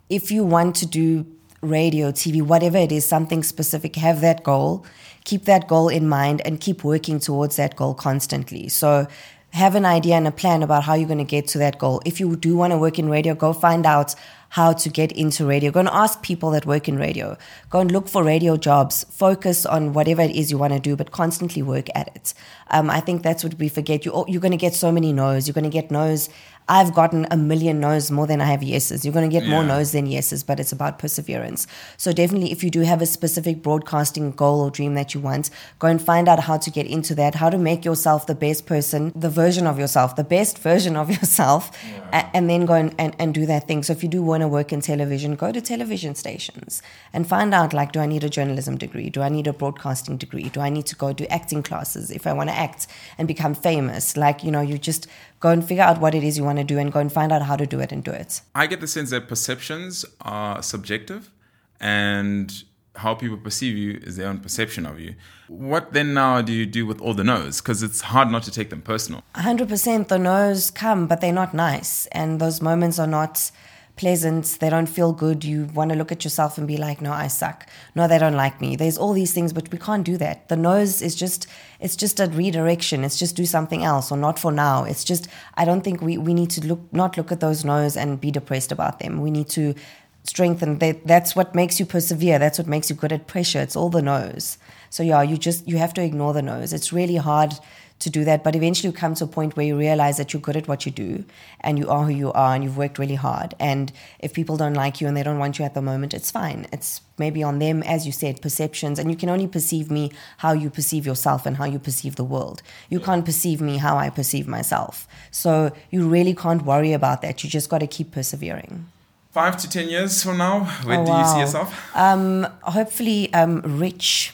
if 0.10 0.32
you 0.32 0.44
want 0.44 0.76
to 0.78 0.86
do 0.86 1.26
radio, 1.62 2.12
TV, 2.12 2.42
whatever 2.42 2.78
it 2.78 2.92
is, 2.92 3.06
something 3.06 3.44
specific, 3.44 3.96
have 3.96 4.22
that 4.22 4.44
goal, 4.44 4.86
keep 5.26 5.46
that 5.46 5.68
goal 5.68 5.90
in 5.90 6.08
mind 6.08 6.42
and 6.46 6.62
keep 6.62 6.84
working 6.84 7.20
towards 7.20 7.58
that 7.58 7.76
goal 7.76 7.94
constantly. 7.94 8.70
So 8.70 9.08
have 9.52 9.76
an 9.76 9.86
idea 9.86 10.16
and 10.16 10.28
a 10.28 10.32
plan 10.32 10.64
about 10.64 10.84
how 10.84 10.94
you're 10.94 11.08
going 11.08 11.18
to 11.18 11.24
get 11.24 11.48
to 11.50 11.58
that 11.58 11.80
goal. 11.80 12.02
If 12.06 12.20
you 12.20 12.36
do 12.36 12.56
want 12.56 12.72
to 12.72 12.78
work 12.78 13.00
in 13.00 13.10
radio, 13.10 13.34
go 13.34 13.52
find 13.52 13.86
out 13.86 14.16
how 14.50 14.74
to 14.74 14.90
get 14.90 15.12
into 15.12 15.46
radio. 15.46 15.72
Go 15.72 15.80
and 15.82 15.90
ask 15.90 16.22
people 16.22 16.52
that 16.52 16.66
work 16.66 16.88
in 16.88 16.98
radio. 16.98 17.38
Go 17.70 17.80
and 17.80 17.92
look 17.92 18.08
for 18.08 18.24
radio 18.24 18.58
jobs. 18.58 19.06
Focus 19.12 19.66
on 19.66 19.94
whatever 19.94 20.22
it 20.22 20.32
is 20.32 20.52
you 20.52 20.58
want 20.58 20.74
to 20.74 20.80
do, 20.80 20.96
but 20.96 21.12
constantly 21.12 21.62
work 21.62 21.88
at 21.96 22.16
it. 22.16 22.34
Um, 22.72 22.90
I 22.90 23.00
think 23.00 23.24
that's 23.24 23.44
what 23.44 23.56
we 23.56 23.70
forget. 23.70 24.06
You, 24.06 24.26
you're 24.28 24.42
going 24.42 24.52
to 24.52 24.58
get 24.58 24.74
so 24.74 24.92
many 24.92 25.14
no's. 25.14 25.48
You're 25.48 25.54
going 25.54 25.64
to 25.64 25.70
get 25.70 25.92
no's. 25.92 26.30
I've 26.70 26.94
gotten 26.94 27.26
a 27.32 27.36
million 27.36 27.80
no's 27.80 28.12
more 28.12 28.28
than 28.28 28.42
I 28.42 28.46
have 28.46 28.62
yeses. 28.62 29.04
You're 29.04 29.14
going 29.14 29.28
to 29.30 29.34
get 29.40 29.48
more 29.50 29.64
Yeah. 29.64 29.70
no's 29.70 29.92
than 29.92 30.06
yeses, 30.06 30.44
but 30.44 30.60
it's 30.60 30.72
about 30.72 31.00
perseverance. 31.00 31.66
So 31.98 32.14
definitely, 32.14 32.52
if 32.52 32.64
you 32.64 32.70
do 32.70 32.82
have 32.82 33.02
a 33.02 33.08
specific 33.08 33.64
broadcasting 33.64 34.32
goal 34.34 34.62
or 34.62 34.70
dream 34.70 34.94
that 34.94 35.16
you 35.16 35.20
want, 35.20 35.50
go 35.80 35.88
and 35.88 36.00
find 36.00 36.30
out 36.30 36.42
how 36.42 36.58
to 36.58 36.70
get 36.70 36.86
into 36.86 37.16
that, 37.16 37.34
how 37.36 37.50
to 37.50 37.58
make 37.58 37.84
yourself 37.84 38.28
the 38.28 38.36
best 38.36 38.68
person, 38.68 39.12
the 39.16 39.32
version 39.32 39.66
of 39.66 39.80
yourself, 39.80 40.16
the 40.16 40.24
best 40.24 40.60
version 40.70 40.96
of 40.96 41.10
yourself, 41.10 41.72
a- 42.14 42.30
and 42.36 42.48
then 42.50 42.66
go 42.68 42.76
and, 42.76 42.94
and, 43.00 43.16
and 43.18 43.34
do 43.34 43.48
that 43.48 43.68
thing. 43.68 43.82
So 43.82 43.92
if 43.94 44.04
you 44.04 44.10
do 44.10 44.22
want 44.22 44.42
to 44.42 44.48
work 44.48 44.72
in 44.72 44.82
television, 44.82 45.36
go 45.36 45.52
to 45.52 45.62
television 45.62 46.14
stations 46.14 46.84
and 47.14 47.28
find 47.28 47.52
out 47.52 47.74
like, 47.74 47.94
do 47.94 48.00
I 48.00 48.06
need 48.06 48.24
a 48.24 48.30
journalism 48.30 48.78
degree? 48.78 49.10
Do 49.10 49.24
I 49.24 49.30
need 49.30 49.48
a 49.48 49.54
broadcasting 49.54 50.18
degree? 50.18 50.50
Do 50.50 50.62
I 50.62 50.70
need 50.70 50.86
to 50.86 50.96
go 50.96 51.14
do 51.14 51.26
acting 51.32 51.64
classes 51.64 52.12
if 52.12 52.28
I 52.28 52.34
want 52.34 52.50
to 52.52 52.56
act 52.56 52.86
and 53.18 53.28
become 53.28 53.56
famous? 53.56 54.16
Like, 54.16 54.44
you 54.44 54.52
know, 54.52 54.62
you 54.62 54.78
just 54.78 55.08
go 55.40 55.50
and 55.50 55.66
figure 55.66 55.84
out 55.84 56.00
what 56.02 56.14
it 56.14 56.22
is 56.24 56.38
you 56.38 56.44
want 56.44 56.59
to 56.60 56.74
do 56.74 56.80
and 56.80 56.92
go 56.92 57.00
and 57.00 57.12
find 57.12 57.32
out 57.32 57.42
how 57.42 57.56
to 57.56 57.66
do 57.66 57.80
it 57.80 57.92
and 57.92 58.04
do 58.04 58.12
it. 58.12 58.42
I 58.56 58.68
get 58.68 58.82
the 58.82 58.88
sense 58.88 59.10
that 59.12 59.28
perceptions 59.28 60.06
are 60.22 60.62
subjective 60.62 61.32
and 61.80 62.64
how 62.96 63.16
people 63.16 63.38
perceive 63.38 63.78
you 63.78 64.00
is 64.04 64.18
their 64.18 64.28
own 64.28 64.40
perception 64.40 64.86
of 64.86 65.00
you. 65.00 65.16
What 65.48 65.94
then 65.94 66.14
now 66.14 66.42
do 66.42 66.52
you 66.52 66.66
do 66.66 66.86
with 66.86 67.00
all 67.02 67.14
the 67.14 67.24
no's? 67.24 67.62
Because 67.62 67.82
it's 67.82 68.02
hard 68.02 68.30
not 68.30 68.44
to 68.44 68.52
take 68.52 68.70
them 68.70 68.82
personal. 68.82 69.24
100% 69.36 70.08
the 70.08 70.20
no's 70.20 70.70
come, 70.70 71.08
but 71.08 71.22
they're 71.22 71.32
not 71.32 71.54
nice. 71.54 72.08
And 72.08 72.40
those 72.42 72.62
moments 72.62 73.00
are 73.00 73.08
not 73.08 73.52
pleasant. 74.00 74.46
They 74.62 74.70
don't 74.70 74.86
feel 74.88 75.12
good. 75.12 75.44
You 75.44 75.66
want 75.74 75.92
to 75.92 75.98
look 75.98 76.10
at 76.10 76.24
yourself 76.24 76.58
and 76.58 76.66
be 76.66 76.78
like, 76.78 77.02
no, 77.02 77.12
I 77.12 77.28
suck. 77.28 77.68
No, 77.96 78.08
they 78.08 78.18
don't 78.18 78.38
like 78.38 78.62
me. 78.62 78.78
There's 78.78 78.98
all 78.98 79.12
these 79.12 79.34
things, 79.34 79.52
but 79.52 79.70
we 79.74 79.78
can't 79.78 80.06
do 80.06 80.16
that. 80.18 80.48
The 80.48 80.56
no's 80.56 81.02
is 81.02 81.16
just, 81.16 81.48
it's 81.82 81.98
just 81.98 82.18
a 82.22 82.28
redirection. 82.28 83.04
It's 83.04 83.20
just 83.20 83.36
do 83.36 83.46
something 83.46 83.84
else 83.84 84.10
or 84.10 84.18
not 84.18 84.40
for 84.40 84.54
now. 84.54 84.86
It's 84.86 85.04
just, 85.04 85.28
I 85.56 85.66
don't 85.66 85.84
think 85.84 86.02
we, 86.02 86.18
we 86.18 86.34
need 86.34 86.50
to 86.52 86.66
look, 86.66 86.80
not 86.94 87.18
look 87.18 87.30
at 87.30 87.42
those 87.42 87.66
no's 87.66 87.98
and 87.98 88.22
be 88.22 88.32
depressed 88.32 88.72
about 88.72 89.00
them. 89.00 89.20
We 89.20 89.32
need 89.32 89.50
to 89.50 89.76
strengthen 90.24 90.80
that. 90.80 91.06
That's 91.06 91.36
what 91.36 91.54
makes 91.54 91.78
you 91.78 91.86
persevere. 91.86 92.40
That's 92.40 92.58
what 92.58 92.68
makes 92.68 92.90
you 92.90 92.96
good 92.96 93.12
at 93.12 93.28
pressure. 93.28 93.60
It's 93.60 93.76
all 93.76 93.90
the 93.90 94.02
no's. 94.02 94.58
So 94.90 95.04
yeah, 95.04 95.24
you 95.24 95.38
just, 95.38 95.68
you 95.68 95.78
have 95.78 95.94
to 95.96 96.02
ignore 96.02 96.32
the 96.32 96.42
no's. 96.42 96.72
It's 96.72 96.94
really 96.94 97.18
hard 97.18 97.52
to 98.00 98.10
do 98.10 98.24
that. 98.26 98.44
But 98.44 98.56
eventually 98.56 98.90
you 98.90 98.94
come 98.98 99.14
to 99.16 99.26
a 99.26 99.28
point 99.28 99.56
where 99.56 99.66
you 99.66 99.78
realize 99.78 100.18
that 100.18 100.34
you're 100.34 100.42
good 100.42 100.56
at 100.58 100.68
what 100.68 100.86
you 100.86 100.92
do 100.92 101.26
and 101.62 101.78
you 101.78 101.90
are 101.90 102.06
who 102.06 102.14
you 102.14 102.32
are 102.34 102.56
and 102.56 102.64
you've 102.64 102.78
worked 102.78 102.98
really 102.98 103.16
hard. 103.16 103.56
And 103.60 103.92
if 104.20 104.34
people 104.34 104.58
don't 104.58 104.74
like 104.74 105.02
you 105.02 105.08
and 105.08 105.16
they 105.18 105.24
don't 105.24 105.40
want 105.40 105.60
you 105.60 105.66
at 105.66 105.74
the 105.74 105.82
moment, 105.82 106.14
it's 106.14 106.32
fine. 106.32 106.68
It's 106.72 107.02
maybe 107.18 107.44
on 107.44 107.60
them, 107.60 107.84
as 107.84 108.06
you 108.06 108.12
said, 108.12 108.42
perceptions. 108.42 109.00
And 109.00 109.10
you 109.12 109.18
can 109.18 109.30
only 109.30 109.48
perceive 109.48 109.92
me 109.92 110.12
how 110.38 110.54
you 110.54 110.70
perceive 110.70 111.06
yourself 111.06 111.46
and 111.46 111.58
how 111.58 111.66
you 111.66 111.80
perceive 111.80 112.16
the 112.16 112.24
world. 112.24 112.62
You 112.90 113.00
can't 113.02 113.26
perceive 113.26 113.60
me 113.60 113.78
how 113.78 113.98
I 113.98 114.10
perceive 114.10 114.48
myself. 114.48 115.08
So 115.32 115.72
you 115.92 116.08
really 116.08 116.34
can't 116.34 116.64
worry 116.64 116.94
about 116.94 117.22
that. 117.22 117.44
You 117.44 117.50
just 117.50 117.70
got 117.70 117.80
to 117.80 117.88
keep 117.88 118.12
persevering. 118.12 118.88
Five 119.32 119.58
to 119.58 119.70
10 119.70 119.90
years 119.90 120.24
from 120.24 120.38
now, 120.38 120.64
where 120.84 121.00
Oh, 121.00 121.06
do 121.06 121.12
you 121.12 121.26
see 121.28 121.40
yourself? 121.40 121.96
Um, 121.96 122.48
hopefully, 122.64 123.32
um, 123.34 123.62
rich. 123.78 124.34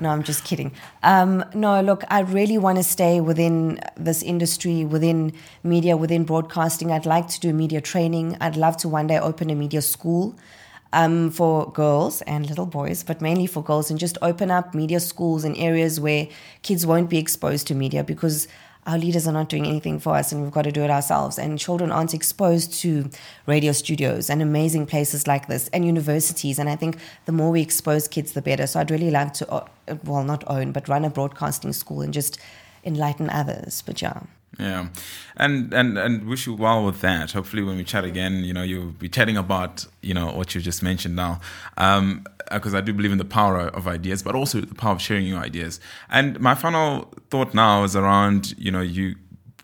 No, 0.00 0.10
I'm 0.10 0.22
just 0.22 0.44
kidding. 0.44 0.72
Um, 1.02 1.44
no, 1.54 1.80
look, 1.80 2.04
I 2.08 2.20
really 2.20 2.58
want 2.58 2.78
to 2.78 2.84
stay 2.84 3.20
within 3.20 3.80
this 3.96 4.22
industry, 4.22 4.84
within 4.84 5.32
media, 5.62 5.96
within 5.96 6.24
broadcasting. 6.24 6.90
I'd 6.90 7.06
like 7.06 7.28
to 7.28 7.40
do 7.40 7.52
media 7.52 7.80
training. 7.80 8.36
I'd 8.40 8.56
love 8.56 8.76
to 8.78 8.88
one 8.88 9.06
day 9.06 9.18
open 9.18 9.50
a 9.50 9.54
media 9.54 9.82
school 9.82 10.36
um, 10.92 11.30
for 11.30 11.70
girls 11.72 12.22
and 12.22 12.48
little 12.48 12.66
boys, 12.66 13.02
but 13.02 13.20
mainly 13.20 13.46
for 13.46 13.62
girls, 13.62 13.90
and 13.90 13.98
just 13.98 14.18
open 14.22 14.50
up 14.50 14.74
media 14.74 15.00
schools 15.00 15.44
in 15.44 15.54
areas 15.56 16.00
where 16.00 16.28
kids 16.62 16.86
won't 16.86 17.08
be 17.08 17.18
exposed 17.18 17.66
to 17.68 17.74
media 17.74 18.02
because 18.04 18.48
our 18.86 18.98
leaders 18.98 19.28
are 19.28 19.32
not 19.32 19.48
doing 19.48 19.66
anything 19.66 19.98
for 19.98 20.14
us 20.14 20.32
and 20.32 20.42
we've 20.42 20.50
got 20.50 20.62
to 20.62 20.72
do 20.72 20.82
it 20.82 20.90
ourselves. 20.90 21.38
And 21.38 21.58
children 21.58 21.92
aren't 21.92 22.14
exposed 22.14 22.72
to 22.80 23.10
radio 23.46 23.72
studios 23.72 24.30
and 24.30 24.40
amazing 24.40 24.86
places 24.86 25.26
like 25.26 25.48
this 25.48 25.68
and 25.68 25.84
universities. 25.84 26.58
And 26.58 26.68
I 26.68 26.76
think 26.76 26.96
the 27.26 27.32
more 27.32 27.50
we 27.50 27.60
expose 27.60 28.08
kids, 28.08 28.32
the 28.32 28.42
better. 28.42 28.66
So 28.66 28.80
I'd 28.80 28.90
really 28.90 29.10
like 29.10 29.34
to, 29.34 29.50
uh, 29.50 29.66
well, 30.04 30.24
not 30.24 30.44
own, 30.46 30.72
but 30.72 30.88
run 30.88 31.04
a 31.04 31.10
broadcasting 31.10 31.72
school 31.72 32.00
and 32.00 32.12
just 32.12 32.38
enlighten 32.84 33.28
others. 33.28 33.82
But 33.84 34.00
yeah. 34.00 34.22
Yeah, 34.60 34.88
and 35.38 35.72
and 35.72 35.96
and 35.96 36.26
wish 36.26 36.46
you 36.46 36.52
well 36.52 36.84
with 36.84 37.00
that. 37.00 37.32
Hopefully, 37.32 37.62
when 37.62 37.78
we 37.78 37.84
chat 37.84 38.04
again, 38.04 38.44
you 38.44 38.52
know, 38.52 38.62
you'll 38.62 38.92
be 38.92 39.08
chatting 39.08 39.38
about 39.38 39.86
you 40.02 40.12
know 40.12 40.30
what 40.32 40.54
you 40.54 40.60
just 40.60 40.82
mentioned 40.82 41.16
now, 41.16 41.40
um, 41.78 42.26
uh, 42.50 42.56
because 42.56 42.74
I 42.74 42.82
do 42.82 42.92
believe 42.92 43.10
in 43.10 43.16
the 43.16 43.24
power 43.24 43.60
of 43.60 43.88
ideas, 43.88 44.22
but 44.22 44.34
also 44.34 44.60
the 44.60 44.74
power 44.74 44.92
of 44.92 45.00
sharing 45.00 45.26
your 45.26 45.38
ideas. 45.38 45.80
And 46.10 46.38
my 46.40 46.54
final 46.54 47.10
thought 47.30 47.54
now 47.54 47.84
is 47.84 47.96
around 47.96 48.52
you 48.58 48.70
know 48.70 48.82
you 48.82 49.16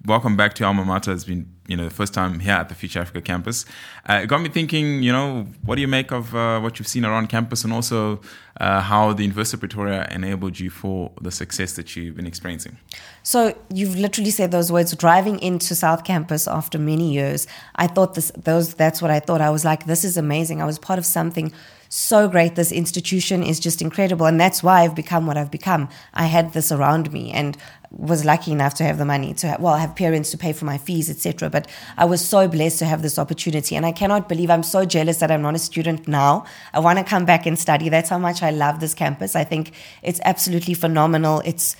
welcome 0.06 0.36
back 0.36 0.54
to 0.54 0.64
alma 0.64 0.84
mater 0.84 1.10
has 1.10 1.24
been 1.24 1.52
you 1.66 1.76
know 1.76 1.84
the 1.84 1.94
first 1.94 2.14
time 2.14 2.38
here 2.40 2.54
at 2.54 2.68
the 2.68 2.74
Future 2.74 3.00
Africa 3.00 3.20
campus. 3.20 3.64
Uh, 4.08 4.20
it 4.22 4.26
got 4.26 4.40
me 4.40 4.48
thinking. 4.48 5.02
You 5.02 5.12
know, 5.12 5.46
what 5.64 5.74
do 5.74 5.80
you 5.80 5.88
make 5.88 6.12
of 6.12 6.34
uh, 6.34 6.60
what 6.60 6.78
you've 6.78 6.88
seen 6.88 7.04
around 7.04 7.28
campus, 7.28 7.64
and 7.64 7.72
also 7.72 8.20
uh, 8.60 8.80
how 8.80 9.12
the 9.12 9.24
University 9.24 9.56
of 9.56 9.60
Pretoria 9.60 10.08
enabled 10.10 10.58
you 10.60 10.70
for 10.70 11.10
the 11.20 11.30
success 11.30 11.72
that 11.72 11.96
you've 11.96 12.16
been 12.16 12.26
experiencing? 12.26 12.78
So 13.22 13.56
you've 13.72 13.96
literally 13.96 14.30
said 14.30 14.52
those 14.52 14.70
words. 14.70 14.94
Driving 14.94 15.40
into 15.40 15.74
South 15.74 16.04
Campus 16.04 16.46
after 16.46 16.78
many 16.78 17.12
years, 17.12 17.46
I 17.74 17.86
thought 17.86 18.14
this. 18.14 18.30
Those. 18.36 18.74
That's 18.74 19.02
what 19.02 19.10
I 19.10 19.20
thought. 19.20 19.40
I 19.40 19.50
was 19.50 19.64
like, 19.64 19.86
this 19.86 20.04
is 20.04 20.16
amazing. 20.16 20.62
I 20.62 20.66
was 20.66 20.78
part 20.78 20.98
of 20.98 21.06
something 21.06 21.52
so 21.96 22.28
great. 22.28 22.54
This 22.54 22.72
institution 22.72 23.42
is 23.42 23.58
just 23.58 23.80
incredible, 23.80 24.26
and 24.26 24.38
that's 24.38 24.62
why 24.62 24.82
I've 24.82 24.94
become 24.94 25.26
what 25.26 25.36
I've 25.36 25.50
become. 25.50 25.88
I 26.12 26.26
had 26.26 26.52
this 26.52 26.70
around 26.70 27.12
me, 27.12 27.32
and 27.32 27.56
was 27.90 28.24
lucky 28.24 28.52
enough 28.52 28.74
to 28.74 28.84
have 28.84 28.98
the 28.98 29.04
money 29.04 29.32
to 29.32 29.46
have, 29.46 29.60
well 29.60 29.76
have 29.76 29.94
parents 29.94 30.30
to 30.30 30.36
pay 30.36 30.52
for 30.52 30.64
my 30.64 30.76
fees 30.76 31.08
etc 31.08 31.48
but 31.48 31.68
i 31.96 32.04
was 32.04 32.22
so 32.22 32.48
blessed 32.48 32.80
to 32.80 32.84
have 32.84 33.00
this 33.00 33.18
opportunity 33.18 33.76
and 33.76 33.86
i 33.86 33.92
cannot 33.92 34.28
believe 34.28 34.50
i'm 34.50 34.64
so 34.64 34.84
jealous 34.84 35.18
that 35.18 35.30
i'm 35.30 35.40
not 35.40 35.54
a 35.54 35.58
student 35.58 36.06
now 36.08 36.44
i 36.74 36.80
want 36.80 36.98
to 36.98 37.04
come 37.04 37.24
back 37.24 37.46
and 37.46 37.58
study 37.58 37.88
that's 37.88 38.10
how 38.10 38.18
much 38.18 38.42
i 38.42 38.50
love 38.50 38.80
this 38.80 38.92
campus 38.92 39.36
i 39.36 39.44
think 39.44 39.72
it's 40.02 40.20
absolutely 40.24 40.74
phenomenal 40.74 41.40
it's 41.44 41.76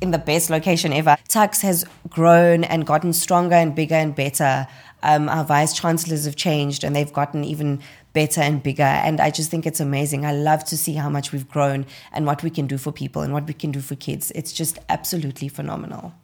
in 0.00 0.10
the 0.10 0.18
best 0.18 0.50
location 0.50 0.92
ever. 0.92 1.16
Tuks 1.28 1.62
has 1.62 1.84
grown 2.08 2.64
and 2.64 2.86
gotten 2.86 3.12
stronger 3.12 3.56
and 3.56 3.74
bigger 3.74 3.96
and 3.96 4.14
better. 4.14 4.66
Um, 5.02 5.28
our 5.28 5.44
vice 5.44 5.74
chancellors 5.74 6.24
have 6.24 6.36
changed 6.36 6.84
and 6.84 6.94
they've 6.94 7.12
gotten 7.12 7.44
even 7.44 7.80
better 8.12 8.40
and 8.40 8.62
bigger. 8.62 8.82
And 8.82 9.20
I 9.20 9.30
just 9.30 9.50
think 9.50 9.66
it's 9.66 9.80
amazing. 9.80 10.24
I 10.26 10.32
love 10.32 10.64
to 10.64 10.76
see 10.76 10.94
how 10.94 11.08
much 11.08 11.32
we've 11.32 11.48
grown 11.48 11.86
and 12.12 12.26
what 12.26 12.42
we 12.42 12.50
can 12.50 12.66
do 12.66 12.78
for 12.78 12.92
people 12.92 13.22
and 13.22 13.32
what 13.32 13.46
we 13.46 13.54
can 13.54 13.70
do 13.70 13.80
for 13.80 13.94
kids. 13.94 14.32
It's 14.34 14.52
just 14.52 14.78
absolutely 14.88 15.48
phenomenal. 15.48 16.14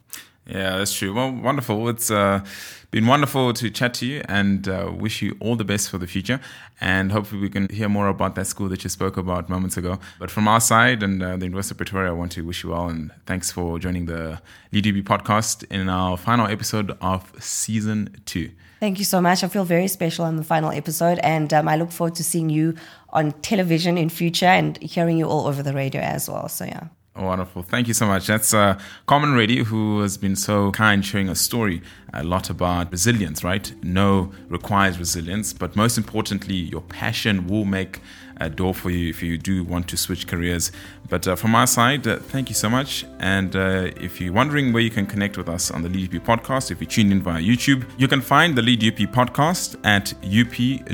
Yeah, 0.47 0.77
that's 0.77 0.93
true. 0.93 1.15
Well, 1.15 1.33
wonderful. 1.33 1.89
It's 1.89 2.11
uh, 2.11 2.45
been 2.91 3.07
wonderful 3.07 3.55
to 3.55 3.71
chat 3.71 3.95
to 3.95 4.07
you 4.07 4.23
and 4.29 4.69
uh, 4.69 4.93
wish 4.95 5.23
you 5.23 5.37
all 5.41 5.57
the 5.57 5.65
best 5.65 5.89
for 5.89 5.97
the 5.97 6.07
future. 6.07 6.39
And 6.83 7.13
hopefully, 7.13 7.41
we 7.41 7.49
can 7.49 7.69
hear 7.71 7.89
more 7.89 8.09
about 8.09 8.35
that 8.35 8.47
school 8.47 8.69
that 8.69 8.85
you 8.85 8.91
spoke 8.91 9.17
about 9.17 9.49
moments 9.49 9.79
ago. 9.79 9.99
But 10.19 10.31
from 10.31 10.47
our 10.47 10.61
side 10.61 11.03
and 11.03 11.23
uh, 11.23 11.39
the 11.39 11.47
University 11.47 11.73
of 11.73 11.79
Pretoria, 11.79 12.11
I 12.11 12.13
want 12.13 12.33
to 12.33 12.45
wish 12.45 12.63
you 12.63 12.71
well 12.71 12.89
and 12.89 13.11
thanks 13.25 13.51
for 13.51 13.79
joining 13.79 14.05
the 14.05 14.43
LeadUP 14.73 15.05
podcast 15.05 15.65
in 15.71 15.89
our 15.89 16.19
final 16.19 16.47
episode 16.47 16.95
of 17.01 17.33
season 17.43 18.15
two. 18.27 18.51
Thank 18.81 18.99
you 18.99 19.05
so 19.05 19.21
much. 19.21 19.43
I 19.43 19.49
feel 19.49 19.65
very 19.65 19.89
special 19.89 20.25
on 20.25 20.37
the 20.37 20.45
final 20.45 20.71
episode, 20.71 21.19
and 21.21 21.53
um, 21.55 21.69
I 21.69 21.77
look 21.77 21.91
forward 21.91 22.17
to 22.17 22.25
seeing 22.25 22.51
you 22.51 22.75
on 23.11 23.33
television 23.43 23.97
in 23.97 24.09
future 24.09 24.47
and 24.47 24.77
hearing 24.83 25.17
you 25.17 25.27
all 25.27 25.47
over 25.47 25.63
the 25.63 25.73
radio 25.73 26.03
as 26.03 26.29
well. 26.29 26.49
So, 26.49 26.65
yeah. 26.65 26.89
Wonderful. 27.17 27.63
Thank 27.63 27.87
you 27.87 27.95
so 27.95 28.07
much. 28.07 28.27
That's 28.27 28.53
uh, 28.53 28.77
Carmen 29.07 29.35
Reddy, 29.35 29.63
who 29.63 30.01
has 30.01 30.19
been 30.19 30.35
so 30.35 30.73
kind 30.73 31.05
sharing 31.05 31.29
a 31.29 31.37
story 31.37 31.81
a 32.13 32.25
lot 32.25 32.51
about 32.51 32.91
resilience, 32.91 33.45
right? 33.45 33.73
No 33.85 34.33
requires 34.49 34.99
resilience, 34.99 35.53
but 35.53 35.77
most 35.77 35.97
importantly, 35.97 36.57
your 36.57 36.81
passion 36.81 37.47
will 37.47 37.65
make 37.65 38.01
door 38.49 38.75
for 38.75 38.91
you 38.91 39.09
if 39.09 39.23
you 39.23 39.39
do 39.39 39.65
want 39.65 39.89
to 39.89 39.97
switch 39.97 40.27
careers. 40.27 40.73
But 41.09 41.27
uh, 41.29 41.37
from 41.37 41.55
our 41.55 41.67
side, 41.67 42.07
uh, 42.07 42.19
thank 42.19 42.49
you 42.49 42.55
so 42.55 42.69
much. 42.69 43.05
And 43.19 43.55
uh, 43.55 43.91
if 44.01 44.21
you're 44.21 44.33
wondering 44.33 44.73
where 44.73 44.83
you 44.83 44.91
can 44.91 45.07
connect 45.07 45.37
with 45.37 45.49
us 45.49 45.71
on 45.71 45.83
the 45.83 45.89
Lead 45.89 46.15
UP 46.15 46.23
podcast, 46.23 46.71
if 46.71 46.81
you 46.81 46.87
tuned 46.87 47.13
in 47.13 47.23
via 47.23 47.41
YouTube, 47.41 47.85
you 47.99 48.09
can 48.09 48.21
find 48.21 48.57
the 48.57 48.63
Lead 48.63 48.83
UP 48.85 48.99
podcast 49.13 49.77
at 49.85 50.13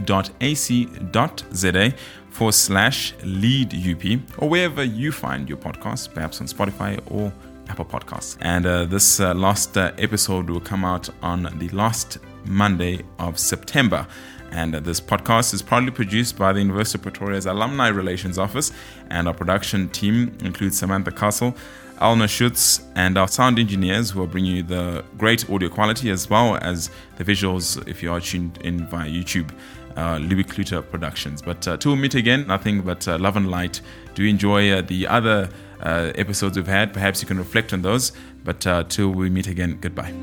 up.ac.za 0.00 1.94
forward 2.30 2.52
slash 2.52 3.14
lead 3.24 3.74
UP 3.74 4.20
or 4.38 4.48
wherever 4.48 4.84
you 4.84 5.12
find 5.12 5.48
your 5.48 5.58
podcast, 5.58 6.14
perhaps 6.14 6.40
on 6.40 6.46
Spotify 6.46 6.98
or 7.10 7.32
Apple 7.68 7.84
Podcasts. 7.84 8.36
And 8.40 8.66
uh, 8.66 8.84
this 8.84 9.20
uh, 9.20 9.34
last 9.34 9.76
uh, 9.76 9.92
episode 9.98 10.48
will 10.50 10.60
come 10.60 10.84
out 10.84 11.08
on 11.22 11.48
the 11.58 11.68
last 11.70 12.18
Monday 12.44 13.02
of 13.18 13.38
September. 13.38 14.06
And 14.52 14.74
uh, 14.74 14.80
this 14.80 15.00
podcast 15.00 15.54
is 15.54 15.62
proudly 15.62 15.90
produced 15.90 16.36
by 16.36 16.52
the 16.52 16.60
University 16.60 16.98
of 16.98 17.02
Pretoria's 17.02 17.46
Alumni 17.46 17.88
Relations 17.88 18.38
Office, 18.38 18.72
and 19.08 19.28
our 19.28 19.34
production 19.34 19.88
team 19.90 20.36
includes 20.42 20.78
Samantha 20.78 21.12
Castle, 21.12 21.54
Alna 22.00 22.28
Schutz, 22.28 22.82
and 22.96 23.16
our 23.18 23.28
sound 23.28 23.58
engineers 23.58 24.10
who 24.10 24.22
are 24.22 24.26
bringing 24.26 24.56
you 24.56 24.62
the 24.62 25.04
great 25.18 25.48
audio 25.50 25.68
quality 25.68 26.10
as 26.10 26.28
well 26.28 26.56
as 26.62 26.90
the 27.18 27.24
visuals 27.24 27.86
if 27.86 28.02
you 28.02 28.10
are 28.12 28.20
tuned 28.20 28.58
in 28.62 28.86
via 28.86 29.08
YouTube 29.08 29.50
uh, 29.96 30.18
Louis 30.18 30.44
Productions. 30.44 31.42
But 31.42 31.66
uh, 31.68 31.76
till 31.76 31.92
we 31.92 31.98
meet 31.98 32.14
again, 32.14 32.46
nothing 32.46 32.82
but 32.82 33.06
uh, 33.06 33.18
love 33.18 33.36
and 33.36 33.50
light. 33.50 33.80
Do 34.14 34.24
enjoy 34.24 34.70
uh, 34.70 34.82
the 34.82 35.06
other 35.06 35.48
uh, 35.80 36.12
episodes 36.14 36.56
we've 36.56 36.66
had. 36.66 36.92
Perhaps 36.92 37.22
you 37.22 37.28
can 37.28 37.38
reflect 37.38 37.72
on 37.72 37.82
those. 37.82 38.12
But 38.44 38.88
till 38.88 39.10
we 39.10 39.28
meet 39.28 39.46
again, 39.46 39.78
goodbye. 39.80 40.14